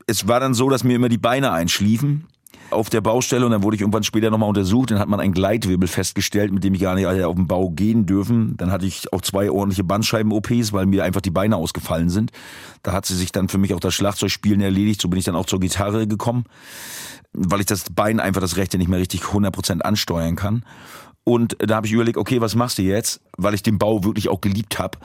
[0.07, 2.25] Es war dann so, dass mir immer die Beine einschliefen
[2.71, 4.89] auf der Baustelle und dann wurde ich irgendwann später nochmal untersucht.
[4.89, 8.07] Dann hat man einen Gleitwirbel festgestellt, mit dem ich gar nicht auf den Bau gehen
[8.07, 8.57] dürfen.
[8.57, 12.31] Dann hatte ich auch zwei ordentliche Bandscheiben-OPs, weil mir einfach die Beine ausgefallen sind.
[12.81, 15.01] Da hat sie sich dann für mich auch das Schlagzeugspielen erledigt.
[15.01, 16.45] So bin ich dann auch zur Gitarre gekommen
[17.33, 20.63] weil ich das Bein einfach das rechte nicht mehr richtig 100% ansteuern kann.
[21.23, 23.21] Und da habe ich überlegt, okay, was machst du jetzt?
[23.37, 24.97] Weil ich den Bau wirklich auch geliebt habe.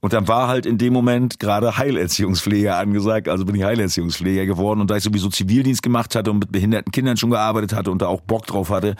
[0.00, 4.80] Und dann war halt in dem Moment gerade Heilerziehungspfleger angesagt, also bin ich Heilerziehungspfleger geworden.
[4.82, 8.02] Und da ich sowieso Zivildienst gemacht hatte und mit behinderten Kindern schon gearbeitet hatte und
[8.02, 8.96] da auch Bock drauf hatte,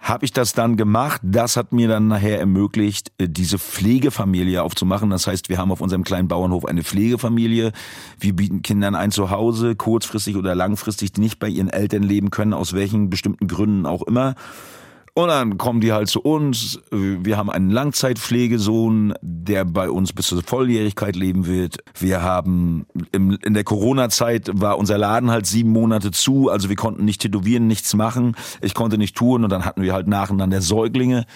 [0.00, 1.20] habe ich das dann gemacht.
[1.22, 5.10] Das hat mir dann nachher ermöglicht, äh, diese Pflegefamilie aufzumachen.
[5.10, 7.72] Das heißt, wir haben auf unserem kleinen Bauernhof eine Pflegefamilie.
[8.18, 12.54] Wir bieten Kindern ein Zuhause, kurzfristig oder langfristig, die nicht bei ihren Eltern leben können,
[12.54, 14.34] aus welchen bestimmten Gründen auch immer.
[15.20, 16.80] Und dann kommen die halt zu uns.
[16.90, 21.76] Wir haben einen Langzeitpflegesohn, der bei uns bis zur Volljährigkeit leben wird.
[21.98, 26.76] Wir haben im, in der Corona-Zeit war unser Laden halt sieben Monate zu, also wir
[26.76, 28.34] konnten nicht tätowieren, nichts machen.
[28.62, 31.26] Ich konnte nicht touren und dann hatten wir halt nacheinander Säuglinge.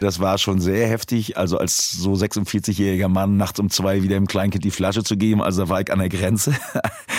[0.00, 1.36] Das war schon sehr heftig.
[1.36, 5.42] Also als so 46-jähriger Mann nachts um zwei wieder dem Kleinkind die Flasche zu geben,
[5.42, 6.56] also da war ich an der Grenze.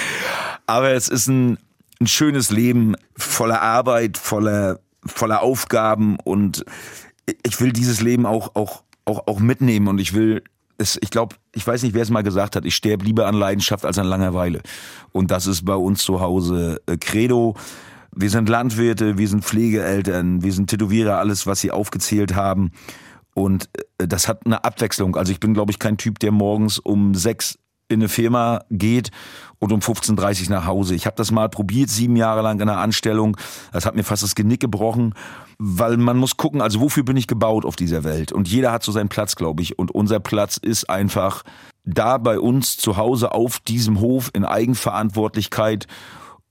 [0.68, 1.60] Aber es ist ein,
[2.02, 6.66] ein schönes Leben voller Arbeit, voller voller Aufgaben und
[7.46, 10.44] ich will dieses Leben auch, auch, auch, auch mitnehmen und ich will
[10.78, 13.36] es, ich glaube, ich weiß nicht, wer es mal gesagt hat, ich sterbe lieber an
[13.36, 14.62] Leidenschaft als an Langeweile.
[15.12, 17.56] Und das ist bei uns zu Hause äh, Credo.
[18.16, 22.72] Wir sind Landwirte, wir sind Pflegeeltern, wir sind Tätowierer, alles, was Sie aufgezählt haben.
[23.34, 25.18] Und äh, das hat eine Abwechslung.
[25.18, 27.60] Also ich bin, glaube ich, kein Typ, der morgens um sechs
[27.90, 29.12] in eine Firma geht
[29.60, 30.96] und um 15.30 Uhr nach Hause.
[30.96, 33.38] Ich habe das mal probiert, sieben Jahre lang in einer Anstellung.
[33.72, 35.14] Das hat mir fast das Genick gebrochen,
[35.58, 38.32] weil man muss gucken, also wofür bin ich gebaut auf dieser Welt?
[38.32, 39.78] Und jeder hat so seinen Platz, glaube ich.
[39.78, 41.44] Und unser Platz ist einfach
[41.84, 45.88] da bei uns zu Hause auf diesem Hof in Eigenverantwortlichkeit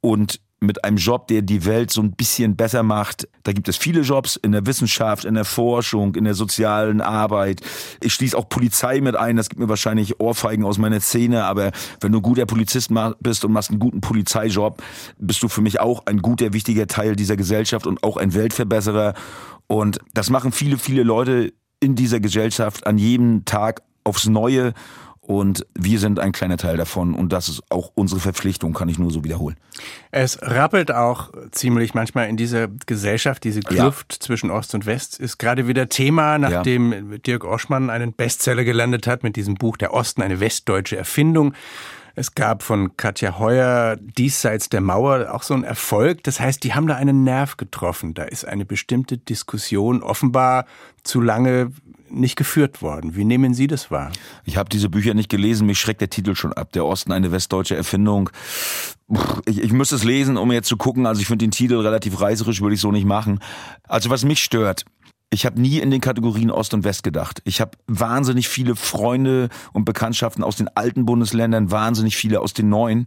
[0.00, 3.28] und mit einem Job, der die Welt so ein bisschen besser macht.
[3.44, 7.60] Da gibt es viele Jobs in der Wissenschaft, in der Forschung, in der sozialen Arbeit.
[8.00, 9.36] Ich schließe auch Polizei mit ein.
[9.36, 11.44] Das gibt mir wahrscheinlich Ohrfeigen aus meiner Szene.
[11.44, 12.90] Aber wenn du ein guter Polizist
[13.20, 14.82] bist und machst einen guten Polizeijob,
[15.18, 19.14] bist du für mich auch ein guter, wichtiger Teil dieser Gesellschaft und auch ein Weltverbesserer.
[19.68, 24.72] Und das machen viele, viele Leute in dieser Gesellschaft an jedem Tag aufs Neue.
[25.28, 28.98] Und wir sind ein kleiner Teil davon und das ist auch unsere Verpflichtung, kann ich
[28.98, 29.58] nur so wiederholen.
[30.10, 34.20] Es rappelt auch ziemlich manchmal in dieser Gesellschaft, diese Kluft ja.
[34.20, 37.18] zwischen Ost und West ist gerade wieder Thema, nachdem ja.
[37.18, 41.52] Dirk Oschmann einen Bestseller gelandet hat mit diesem Buch Der Osten, eine westdeutsche Erfindung.
[42.14, 46.24] Es gab von Katja Heuer diesseits der Mauer auch so einen Erfolg.
[46.24, 48.14] Das heißt, die haben da einen Nerv getroffen.
[48.14, 50.64] Da ist eine bestimmte Diskussion offenbar
[51.04, 51.70] zu lange
[52.10, 53.16] nicht geführt worden.
[53.16, 54.10] Wie nehmen Sie das wahr?
[54.44, 56.72] Ich habe diese Bücher nicht gelesen, mich schreckt der Titel schon ab.
[56.72, 58.30] Der Osten, eine westdeutsche Erfindung.
[59.46, 61.06] Ich, ich müsste es lesen, um jetzt zu gucken.
[61.06, 63.40] Also ich finde den Titel relativ reißerisch, würde ich so nicht machen.
[63.84, 64.84] Also was mich stört,
[65.30, 67.42] ich habe nie in den Kategorien Ost und West gedacht.
[67.44, 72.70] Ich habe wahnsinnig viele Freunde und Bekanntschaften aus den alten Bundesländern, wahnsinnig viele aus den
[72.70, 73.04] neuen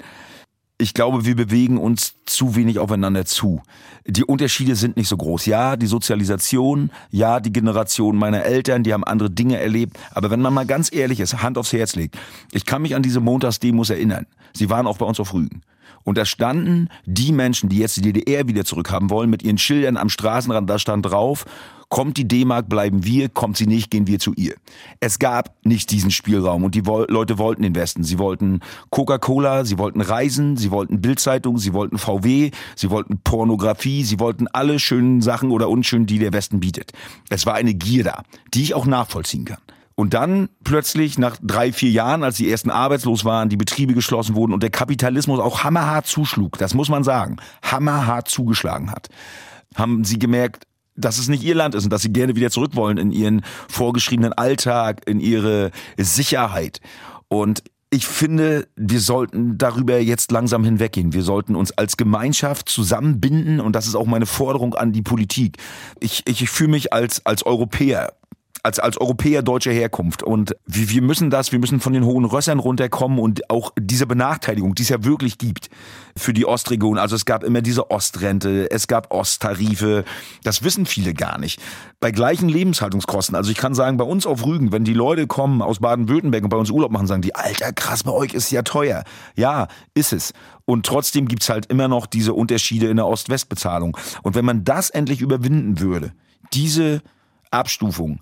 [0.81, 3.61] ich glaube, wir bewegen uns zu wenig aufeinander zu.
[4.05, 5.45] Die Unterschiede sind nicht so groß.
[5.45, 9.97] Ja, die Sozialisation, ja, die Generation meiner Eltern, die haben andere Dinge erlebt.
[10.11, 12.17] Aber wenn man mal ganz ehrlich ist, Hand aufs Herz legt,
[12.51, 14.25] ich kann mich an diese Montagsdemos erinnern.
[14.53, 15.61] Sie waren auch bei uns auf Rügen.
[16.03, 19.97] Und da standen die Menschen, die jetzt die DDR wieder zurückhaben wollen, mit ihren Schildern
[19.97, 21.45] am Straßenrand, da stand drauf,
[21.91, 24.55] kommt die D-Mark, bleiben wir, kommt sie nicht, gehen wir zu ihr.
[25.01, 28.03] Es gab nicht diesen Spielraum und die Leute wollten den Westen.
[28.03, 34.03] Sie wollten Coca-Cola, sie wollten Reisen, sie wollten Bildzeitung, sie wollten VW, sie wollten Pornografie,
[34.05, 36.93] sie wollten alle schönen Sachen oder unschönen, die der Westen bietet.
[37.29, 39.59] Es war eine Gier da, die ich auch nachvollziehen kann.
[39.95, 44.35] Und dann plötzlich nach drei, vier Jahren, als die ersten arbeitslos waren, die Betriebe geschlossen
[44.35, 49.09] wurden und der Kapitalismus auch hammerhart zuschlug, das muss man sagen, hammerhart zugeschlagen hat,
[49.75, 52.75] haben sie gemerkt, dass es nicht ihr Land ist und dass sie gerne wieder zurück
[52.75, 56.79] wollen in ihren vorgeschriebenen Alltag, in ihre Sicherheit.
[57.27, 61.11] Und ich finde, wir sollten darüber jetzt langsam hinweggehen.
[61.11, 65.57] Wir sollten uns als Gemeinschaft zusammenbinden und das ist auch meine Forderung an die Politik.
[65.99, 68.13] Ich, ich, ich fühle mich als, als Europäer
[68.63, 70.23] als, als Europäer deutscher Herkunft.
[70.23, 74.05] Und wir, wir müssen das, wir müssen von den hohen Rössern runterkommen und auch diese
[74.05, 75.69] Benachteiligung, die es ja wirklich gibt
[76.15, 76.97] für die Ostregion.
[76.97, 80.03] Also es gab immer diese Ostrente, es gab Osttarife.
[80.43, 81.61] Das wissen viele gar nicht.
[81.99, 83.35] Bei gleichen Lebenshaltungskosten.
[83.35, 86.49] Also ich kann sagen, bei uns auf Rügen, wenn die Leute kommen aus Baden-Württemberg und
[86.49, 89.03] bei uns Urlaub machen, sagen die, alter krass, bei euch ist ja teuer.
[89.35, 90.33] Ja, ist es.
[90.65, 93.97] Und trotzdem gibt's halt immer noch diese Unterschiede in der Ost-West-Bezahlung.
[94.21, 96.13] Und wenn man das endlich überwinden würde,
[96.53, 97.01] diese
[97.49, 98.21] Abstufung,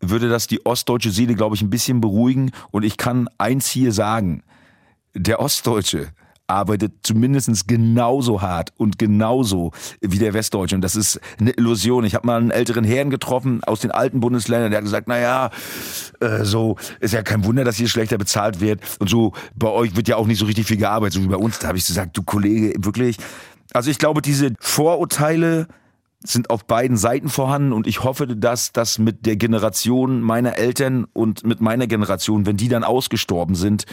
[0.00, 2.52] würde das die ostdeutsche Seele, glaube ich, ein bisschen beruhigen.
[2.70, 4.42] Und ich kann eins hier sagen.
[5.14, 6.08] Der Ostdeutsche
[6.50, 10.74] arbeitet zumindest genauso hart und genauso wie der Westdeutsche.
[10.74, 12.04] Und das ist eine Illusion.
[12.04, 15.18] Ich habe mal einen älteren Herrn getroffen aus den alten Bundesländern, der hat gesagt, na
[15.18, 15.50] ja,
[16.20, 18.80] äh, so ist ja kein Wunder, dass hier schlechter bezahlt wird.
[18.98, 21.36] Und so bei euch wird ja auch nicht so richtig viel gearbeitet, so wie bei
[21.36, 21.60] uns.
[21.60, 23.16] Da habe ich gesagt, du Kollege, wirklich.
[23.72, 25.68] Also ich glaube, diese Vorurteile
[26.22, 31.06] sind auf beiden Seiten vorhanden und ich hoffe, dass das mit der Generation meiner Eltern
[31.12, 33.86] und mit meiner Generation, wenn die dann ausgestorben sind,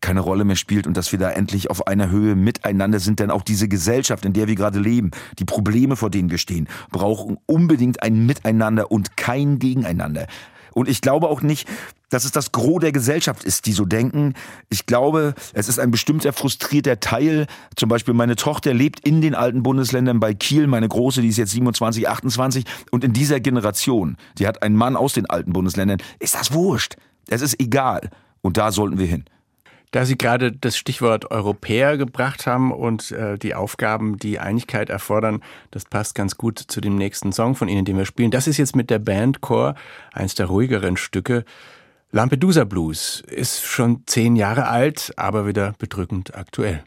[0.00, 3.30] keine Rolle mehr spielt und dass wir da endlich auf einer Höhe miteinander sind, denn
[3.30, 7.38] auch diese Gesellschaft, in der wir gerade leben, die Probleme, vor denen wir stehen, brauchen
[7.46, 10.26] unbedingt ein Miteinander und kein Gegeneinander.
[10.74, 11.68] Und ich glaube auch nicht,
[12.10, 14.34] dass es das Gros der Gesellschaft ist, die so denken.
[14.68, 17.46] Ich glaube, es ist ein bestimmter frustrierter Teil.
[17.76, 21.38] Zum Beispiel meine Tochter lebt in den alten Bundesländern bei Kiel, meine Große, die ist
[21.38, 22.64] jetzt 27, 28.
[22.90, 26.96] Und in dieser Generation, die hat einen Mann aus den alten Bundesländern, ist das wurscht.
[27.28, 28.10] Es ist egal.
[28.42, 29.24] Und da sollten wir hin.
[29.92, 35.42] Da Sie gerade das Stichwort Europäer gebracht haben und äh, die Aufgaben, die Einigkeit erfordern,
[35.70, 38.30] das passt ganz gut zu dem nächsten Song von Ihnen, den wir spielen.
[38.30, 39.74] Das ist jetzt mit der Band Core
[40.12, 41.44] eins der ruhigeren Stücke.
[42.10, 46.82] Lampedusa Blues ist schon zehn Jahre alt, aber wieder bedrückend aktuell.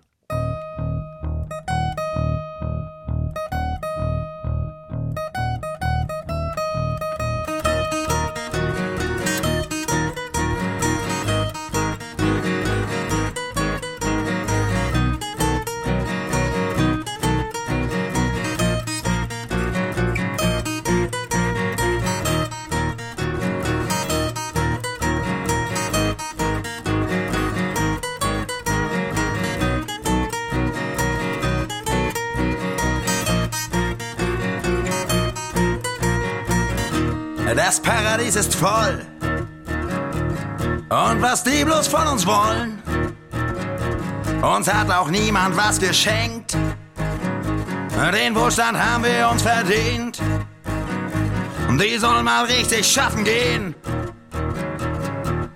[37.53, 39.05] Das Paradies ist voll.
[40.89, 42.81] Und was die bloß von uns wollen,
[44.41, 46.57] uns hat auch niemand was geschenkt.
[48.13, 50.19] Den Wohlstand haben wir uns verdient.
[51.69, 53.75] Die sollen mal richtig schaffen gehen.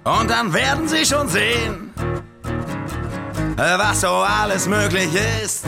[0.04, 1.94] Und dann werden sie schon sehen,
[3.56, 5.10] was so alles möglich
[5.44, 5.66] ist,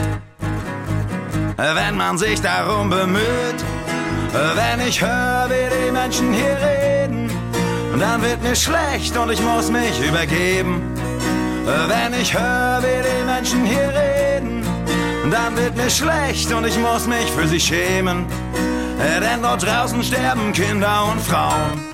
[1.58, 3.64] wenn man sich darum bemüht.
[4.34, 7.30] Wenn ich höre, wie die Menschen hier reden,
[8.00, 10.82] dann wird mir schlecht und ich muss mich übergeben.
[11.66, 14.66] Wenn ich höre, wie die Menschen hier reden,
[15.30, 18.26] dann wird mir schlecht und ich muss mich für sie schämen.
[19.22, 21.91] Denn dort draußen sterben Kinder und Frauen.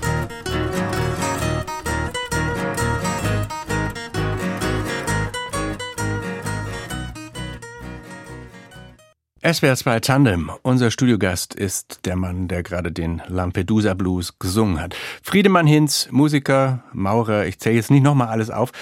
[9.50, 10.50] SWR 2 Tandem.
[10.60, 14.94] Unser Studiogast ist der Mann, der gerade den Lampedusa Blues gesungen hat.
[15.22, 18.72] Friedemann Hinz, Musiker, Maurer, ich zähle jetzt nicht nochmal alles auf.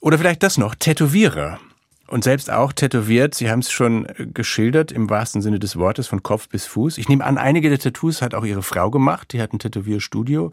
[0.00, 1.60] Oder vielleicht das noch, Tätowierer.
[2.06, 6.22] Und selbst auch tätowiert, Sie haben es schon geschildert, im wahrsten Sinne des Wortes, von
[6.22, 6.96] Kopf bis Fuß.
[6.96, 10.52] Ich nehme an, einige der Tattoos hat auch Ihre Frau gemacht, die hat ein Tätowierstudio.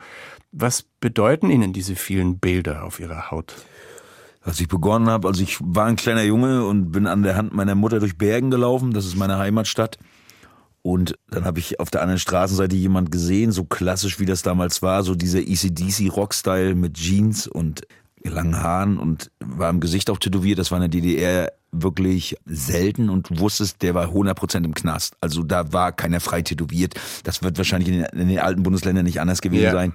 [0.51, 3.55] Was bedeuten Ihnen diese vielen Bilder auf Ihrer Haut?
[4.45, 7.53] Als ich begonnen habe, also ich war ein kleiner Junge und bin an der Hand
[7.53, 9.97] meiner Mutter durch Bergen gelaufen, das ist meine Heimatstadt.
[10.83, 14.83] Und dann habe ich auf der anderen Straßenseite jemand gesehen, so klassisch wie das damals
[14.83, 17.87] war, so dieser ECDC Rockstyle mit Jeans und
[18.23, 20.59] langen Haaren und war im Gesicht auch tätowiert.
[20.59, 25.15] Das war in der DDR wirklich selten und wusstest, der war 100% im Knast.
[25.21, 26.93] Also da war keiner frei tätowiert.
[27.23, 29.71] Das wird wahrscheinlich in den, in den alten Bundesländern nicht anders gewesen ja.
[29.71, 29.93] sein.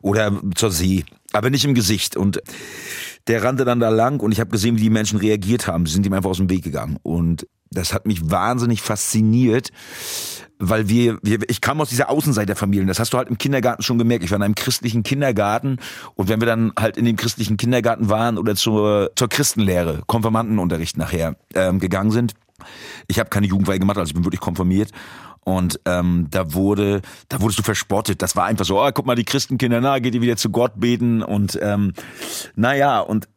[0.00, 2.16] Oder zur See, aber nicht im Gesicht.
[2.16, 2.40] Und
[3.26, 5.86] der rannte dann da lang und ich habe gesehen, wie die Menschen reagiert haben.
[5.86, 6.98] Sie sind ihm einfach aus dem Weg gegangen.
[7.02, 9.70] Und das hat mich wahnsinnig fasziniert,
[10.58, 12.86] weil wir, wir ich kam aus dieser Außenseiterfamilie.
[12.86, 14.24] Das hast du halt im Kindergarten schon gemerkt.
[14.24, 15.78] Ich war in einem christlichen Kindergarten
[16.14, 20.96] und wenn wir dann halt in dem christlichen Kindergarten waren oder zur, zur Christenlehre, Konfirmandenunterricht
[20.96, 22.34] nachher ähm, gegangen sind,
[23.06, 24.90] ich habe keine Jugendweihe gemacht, also ich bin wirklich konfirmiert.
[25.44, 28.22] Und ähm, da wurde, da wurdest du verspottet.
[28.22, 30.72] Das war einfach so, oh, guck mal, die Christenkinder, na, geht ihr wieder zu Gott
[30.76, 31.92] beten und ähm,
[32.56, 33.28] naja, und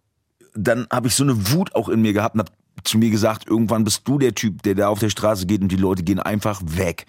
[0.55, 2.51] dann habe ich so eine Wut auch in mir gehabt und hab
[2.83, 5.71] zu mir gesagt, irgendwann bist du der Typ, der da auf der Straße geht und
[5.71, 7.05] die Leute gehen einfach weg.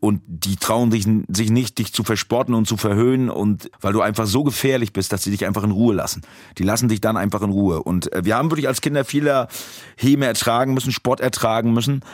[0.00, 4.00] Und die trauen sich, sich nicht, dich zu verspotten und zu verhöhnen und weil du
[4.00, 6.22] einfach so gefährlich bist, dass sie dich einfach in Ruhe lassen.
[6.56, 7.82] Die lassen dich dann einfach in Ruhe.
[7.82, 9.48] Und äh, wir haben wirklich als Kinder viele
[9.96, 12.04] Häme ertragen müssen, Sport ertragen müssen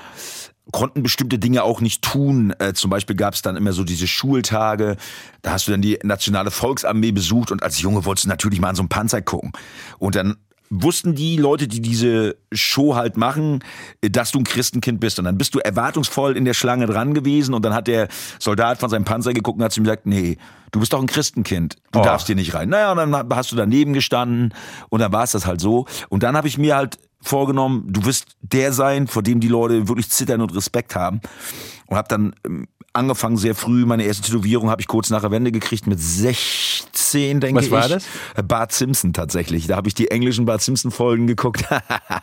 [0.73, 2.55] konnten bestimmte Dinge auch nicht tun.
[2.59, 4.97] Äh, zum Beispiel gab es dann immer so diese Schultage,
[5.43, 8.71] da hast du dann die nationale Volksarmee besucht und als Junge wolltest du natürlich mal
[8.71, 9.53] an so einem Panzer gucken.
[9.99, 10.37] Und dann
[10.71, 13.63] wussten die Leute, die diese Show halt machen,
[14.01, 15.19] dass du ein Christenkind bist.
[15.19, 18.79] Und dann bist du erwartungsvoll in der Schlange dran gewesen und dann hat der Soldat
[18.79, 20.39] von seinem Panzer geguckt und hat zu ihm gesagt, nee,
[20.73, 22.03] du bist doch ein Christenkind, du oh.
[22.03, 22.71] darfst hier nicht rein.
[22.71, 24.55] Naja, und dann hast du daneben gestanden
[24.89, 25.87] und dann war es das halt so.
[26.09, 29.89] Und dann habe ich mir halt vorgenommen, du wirst der sein, vor dem die Leute
[29.89, 31.21] wirklich zittern und Respekt haben.
[31.95, 33.87] Und habe dann ähm, angefangen sehr früh.
[33.87, 37.71] Meine erste Tätowierung habe ich kurz nach der Wende gekriegt mit 16, denke ich.
[37.71, 38.05] Was war das?
[38.49, 39.69] Bart Simpson tatsächlich.
[39.69, 41.65] Da habe ich die englischen Bart Simpson Folgen geguckt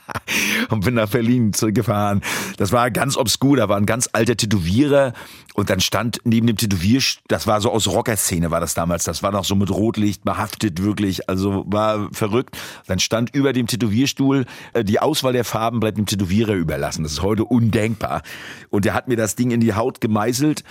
[0.70, 2.22] und bin nach Berlin zurückgefahren.
[2.58, 3.56] Das war ganz obskur.
[3.56, 5.14] Da war ein ganz alter Tätowierer
[5.54, 9.04] und dann stand neben dem Tätowier, das war so aus Rockerszene war das damals.
[9.04, 11.30] Das war noch so mit Rotlicht behaftet wirklich.
[11.30, 12.58] Also war verrückt.
[12.88, 17.04] Dann stand über dem Tätowierstuhl äh, die Auswahl der Farben bleibt dem Tätowierer überlassen.
[17.04, 18.22] Das ist heute undenkbar.
[18.70, 20.64] Und der hat mir das Ding in die Haut gemeißelt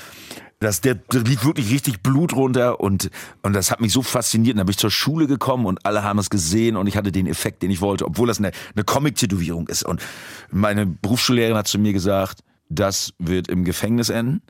[0.61, 3.11] das, der, der lief wirklich richtig Blut runter und,
[3.43, 4.55] und das hat mich so fasziniert.
[4.55, 7.11] Und dann bin ich zur Schule gekommen und alle haben es gesehen und ich hatte
[7.11, 9.85] den Effekt, den ich wollte, obwohl das eine, eine Comic-Tätowierung ist.
[9.85, 10.03] Und
[10.51, 14.43] meine Berufsschullehrerin hat zu mir gesagt, das wird im Gefängnis enden.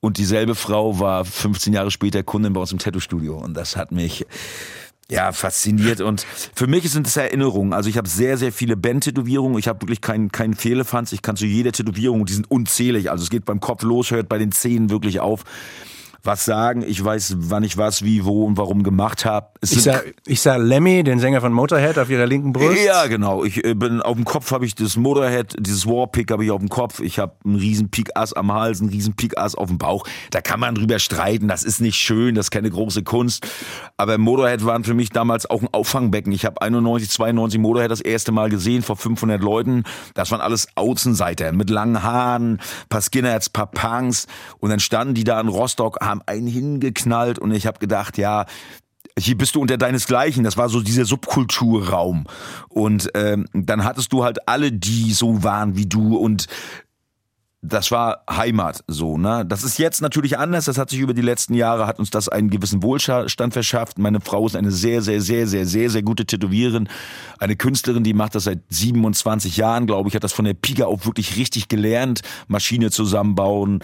[0.00, 3.38] Und dieselbe Frau war 15 Jahre später Kundin bei uns im Tattoo-Studio.
[3.38, 4.26] Und das hat mich
[5.10, 6.00] ja, fasziniert.
[6.00, 7.72] Und für mich sind es Erinnerungen.
[7.72, 9.58] Also ich habe sehr, sehr viele Band-Tätowierungen.
[9.58, 11.12] Ich habe wirklich keinen keinen Fehlefanz.
[11.12, 13.10] Ich kann zu jeder Tätowierung, die sind unzählig.
[13.10, 15.44] Also es geht beim Kopf los, hört bei den Zähnen wirklich auf
[16.26, 16.84] was sagen.
[16.86, 19.48] Ich weiß, wann ich was, wie, wo und warum gemacht habe.
[19.62, 22.84] Ich sah, ich sah Lemmy, den Sänger von Motorhead, auf ihrer linken Brust.
[22.84, 23.44] Ja, genau.
[23.44, 26.60] Ich äh, bin auf dem Kopf habe ich das Motorhead, dieses Warpick habe ich auf
[26.60, 27.00] dem Kopf.
[27.00, 30.06] Ich habe einen riesen Pikass am Hals, einen riesen Pikass auf dem Bauch.
[30.30, 31.48] Da kann man drüber streiten.
[31.48, 33.46] Das ist nicht schön, das ist keine große Kunst.
[33.96, 36.32] Aber Motorhead waren für mich damals auch ein Auffangbecken.
[36.32, 39.84] Ich habe 91, 92 Motorhead das erste Mal gesehen vor 500 Leuten.
[40.14, 44.26] Das waren alles Außenseiter mit langen Haaren, paar Skinheads, paar Punks.
[44.58, 48.46] Und dann standen die da in Rostock, haben einen hingeknallt und ich habe gedacht, ja,
[49.18, 50.44] hier bist du unter deinesgleichen.
[50.44, 51.04] Das war so dieser
[57.68, 59.44] das war Heimat so, ne?
[59.46, 60.66] Das ist jetzt natürlich anders.
[60.66, 63.98] Das hat sich über die letzten Jahre hat uns das einen gewissen Wohlstand verschafft.
[63.98, 66.88] Meine Frau ist eine sehr, sehr, sehr, sehr, sehr, sehr gute Tätowiererin,
[67.38, 70.84] eine Künstlerin, die macht das seit 27 Jahren, glaube ich, hat das von der Pika
[70.84, 73.80] auf wirklich richtig gelernt, Maschine zusammenbauen,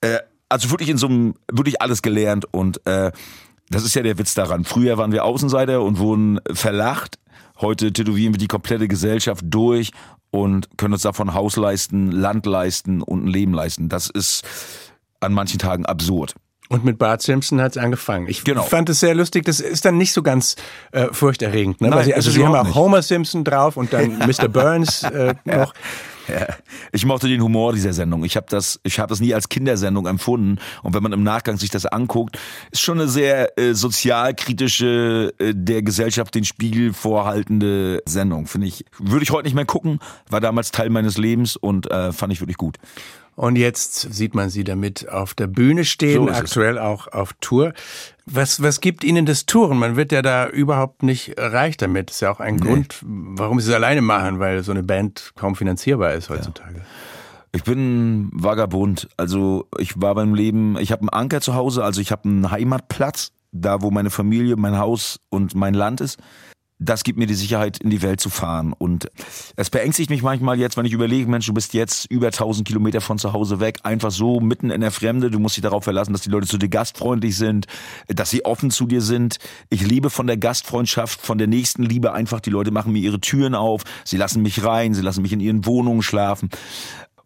[0.00, 0.18] äh,
[0.50, 3.12] also wirklich in so einem wirklich alles gelernt und äh,
[3.70, 4.64] das ist ja der Witz daran.
[4.64, 7.18] Früher waren wir Außenseiter und wurden verlacht.
[7.60, 9.92] Heute tätowieren wir die komplette Gesellschaft durch
[10.30, 13.88] und können uns davon Haus leisten, Land leisten und ein Leben leisten.
[13.88, 14.42] Das ist
[15.20, 16.34] an manchen Tagen absurd.
[16.70, 18.28] Und mit Bart Simpson hat es angefangen.
[18.28, 18.62] Ich Genau.
[18.62, 19.44] fand es sehr lustig.
[19.44, 20.54] Das ist dann nicht so ganz
[20.92, 21.80] äh, furchterregend.
[21.80, 21.90] Ne?
[21.90, 22.76] Nein, sie, also sie haben auch nicht.
[22.76, 24.46] Homer Simpson drauf und dann Mr.
[24.48, 25.74] Burns äh, noch.
[26.28, 26.46] Ja,
[26.92, 28.22] ich mochte den Humor dieser Sendung.
[28.22, 30.58] Ich habe das, ich habe das nie als Kindersendung empfunden.
[30.84, 32.38] Und wenn man im Nachgang sich das anguckt,
[32.70, 38.46] ist schon eine sehr äh, sozialkritische, äh, der Gesellschaft den Spiegel vorhaltende Sendung.
[38.46, 39.98] Finde ich, würde ich heute nicht mehr gucken.
[40.28, 42.76] War damals Teil meines Lebens und äh, fand ich wirklich gut.
[43.40, 46.40] Und jetzt sieht man sie damit auf der Bühne stehen, So ist es.
[46.40, 47.72] aktuell auch auf Tour.
[48.26, 49.78] Was, was gibt Ihnen das Touren?
[49.78, 52.10] Man wird ja da überhaupt nicht reich damit.
[52.10, 55.32] Das ist ja auch ein Grund, warum Sie es alleine machen, weil so eine Band
[55.36, 56.82] kaum finanzierbar ist heutzutage.
[57.52, 59.08] Ich bin Vagabund.
[59.16, 62.50] Also ich war beim Leben, ich habe einen Anker zu Hause, also ich habe einen
[62.50, 66.18] Heimatplatz, da wo meine Familie, mein Haus und mein Land ist.
[66.82, 68.72] Das gibt mir die Sicherheit, in die Welt zu fahren.
[68.72, 69.10] Und
[69.54, 73.02] es beängstigt mich manchmal jetzt, wenn ich überlege, Mensch, du bist jetzt über 1000 Kilometer
[73.02, 75.30] von zu Hause weg, einfach so mitten in der Fremde.
[75.30, 77.66] Du musst dich darauf verlassen, dass die Leute zu dir gastfreundlich sind,
[78.08, 79.36] dass sie offen zu dir sind.
[79.68, 82.40] Ich liebe von der Gastfreundschaft, von der nächsten Liebe einfach.
[82.40, 85.40] Die Leute machen mir ihre Türen auf, sie lassen mich rein, sie lassen mich in
[85.40, 86.48] ihren Wohnungen schlafen.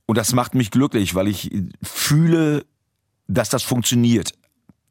[0.07, 1.51] Und das macht mich glücklich, weil ich
[1.81, 2.67] fühle,
[3.29, 4.33] dass das funktioniert.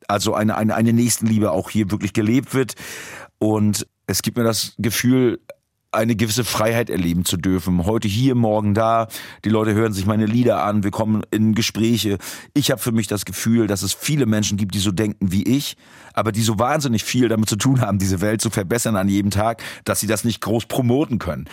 [0.08, 2.76] Also eine, eine, eine Nächstenliebe auch hier wirklich gelebt wird.
[3.40, 5.40] Und es gibt mir das Gefühl,
[5.94, 7.86] eine gewisse Freiheit erleben zu dürfen.
[7.86, 9.08] Heute hier, morgen da.
[9.46, 10.84] Die Leute hören sich meine Lieder an.
[10.84, 12.18] Wir kommen in Gespräche.
[12.54, 15.44] Ich habe für mich das Gefühl, dass es viele Menschen gibt, die so denken wie
[15.44, 15.78] ich,
[16.14, 19.32] aber die so wahnsinnig viel damit zu tun haben, diese Welt zu verbessern an jedem
[19.32, 21.46] Tag, dass sie das nicht groß promoten können.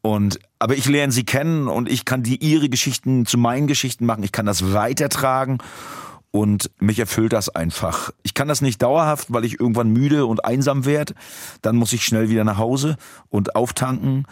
[0.00, 4.06] Und aber ich lerne sie kennen und ich kann die ihre Geschichten zu meinen Geschichten
[4.06, 4.24] machen.
[4.24, 5.58] Ich kann das weitertragen
[6.32, 8.10] und mich erfüllt das einfach.
[8.22, 11.14] Ich kann das nicht dauerhaft, weil ich irgendwann müde und einsam werde.
[11.60, 12.96] Dann muss ich schnell wieder nach Hause
[13.28, 14.26] und auftanken.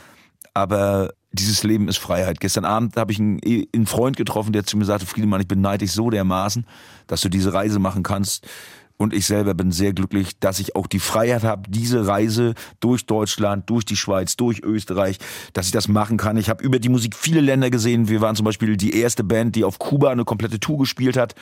[0.54, 2.40] Aber dieses Leben ist Freiheit.
[2.40, 3.38] Gestern Abend habe ich einen,
[3.74, 6.66] einen Freund getroffen, der zu mir sagte, Friedemann, ich beneide dich so dermaßen,
[7.06, 8.48] dass du diese Reise machen kannst.
[8.96, 13.06] Und ich selber bin sehr glücklich, dass ich auch die Freiheit habe, diese Reise durch
[13.06, 15.18] Deutschland, durch die Schweiz, durch Österreich,
[15.52, 16.36] dass ich das machen kann.
[16.38, 18.08] Ich habe über die Musik viele Länder gesehen.
[18.08, 21.34] Wir waren zum Beispiel die erste Band, die auf Kuba eine komplette Tour gespielt hat.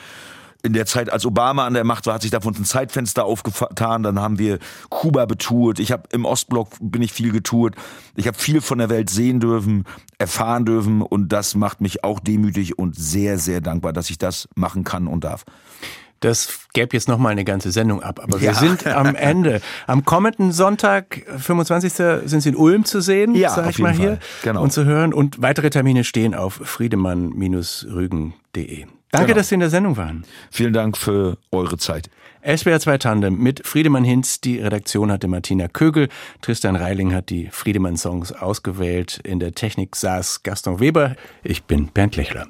[0.61, 4.03] In der Zeit, als Obama an der Macht war, hat sich davon ein Zeitfenster aufgetan.
[4.03, 5.79] Dann haben wir Kuba betourt.
[5.79, 7.75] Ich habe im Ostblock bin ich viel getourt.
[8.17, 9.85] Ich habe viel von der Welt sehen dürfen,
[10.17, 14.49] erfahren dürfen und das macht mich auch demütig und sehr, sehr dankbar, dass ich das
[14.55, 15.45] machen kann und darf.
[16.19, 18.53] Das gäbe jetzt noch mal eine ganze Sendung ab, aber wir Ja.
[18.53, 19.61] sind am Ende.
[19.87, 21.93] Am kommenden Sonntag, 25.
[22.25, 24.19] sind Sie in Ulm zu sehen, Ja, sag ich mal hier.
[24.43, 24.61] Genau.
[24.61, 25.13] und zu hören.
[25.13, 28.87] Und weitere Termine stehen auf friedemann-rügen.de.
[29.11, 29.37] Danke, Genau.
[29.37, 30.23] dass Sie in der Sendung waren.
[30.51, 32.09] Vielen Dank für eure Zeit.
[32.43, 34.39] SWR 2 Tandem mit Friedemann Hinz.
[34.39, 36.09] Die Redaktion hatte Martina Kögel.
[36.41, 39.19] Tristan Reiling hat die Friedemann-Songs ausgewählt.
[39.23, 41.15] In der Technik saß Gaston Weber.
[41.43, 42.47] Ich bin Bernd Lechler.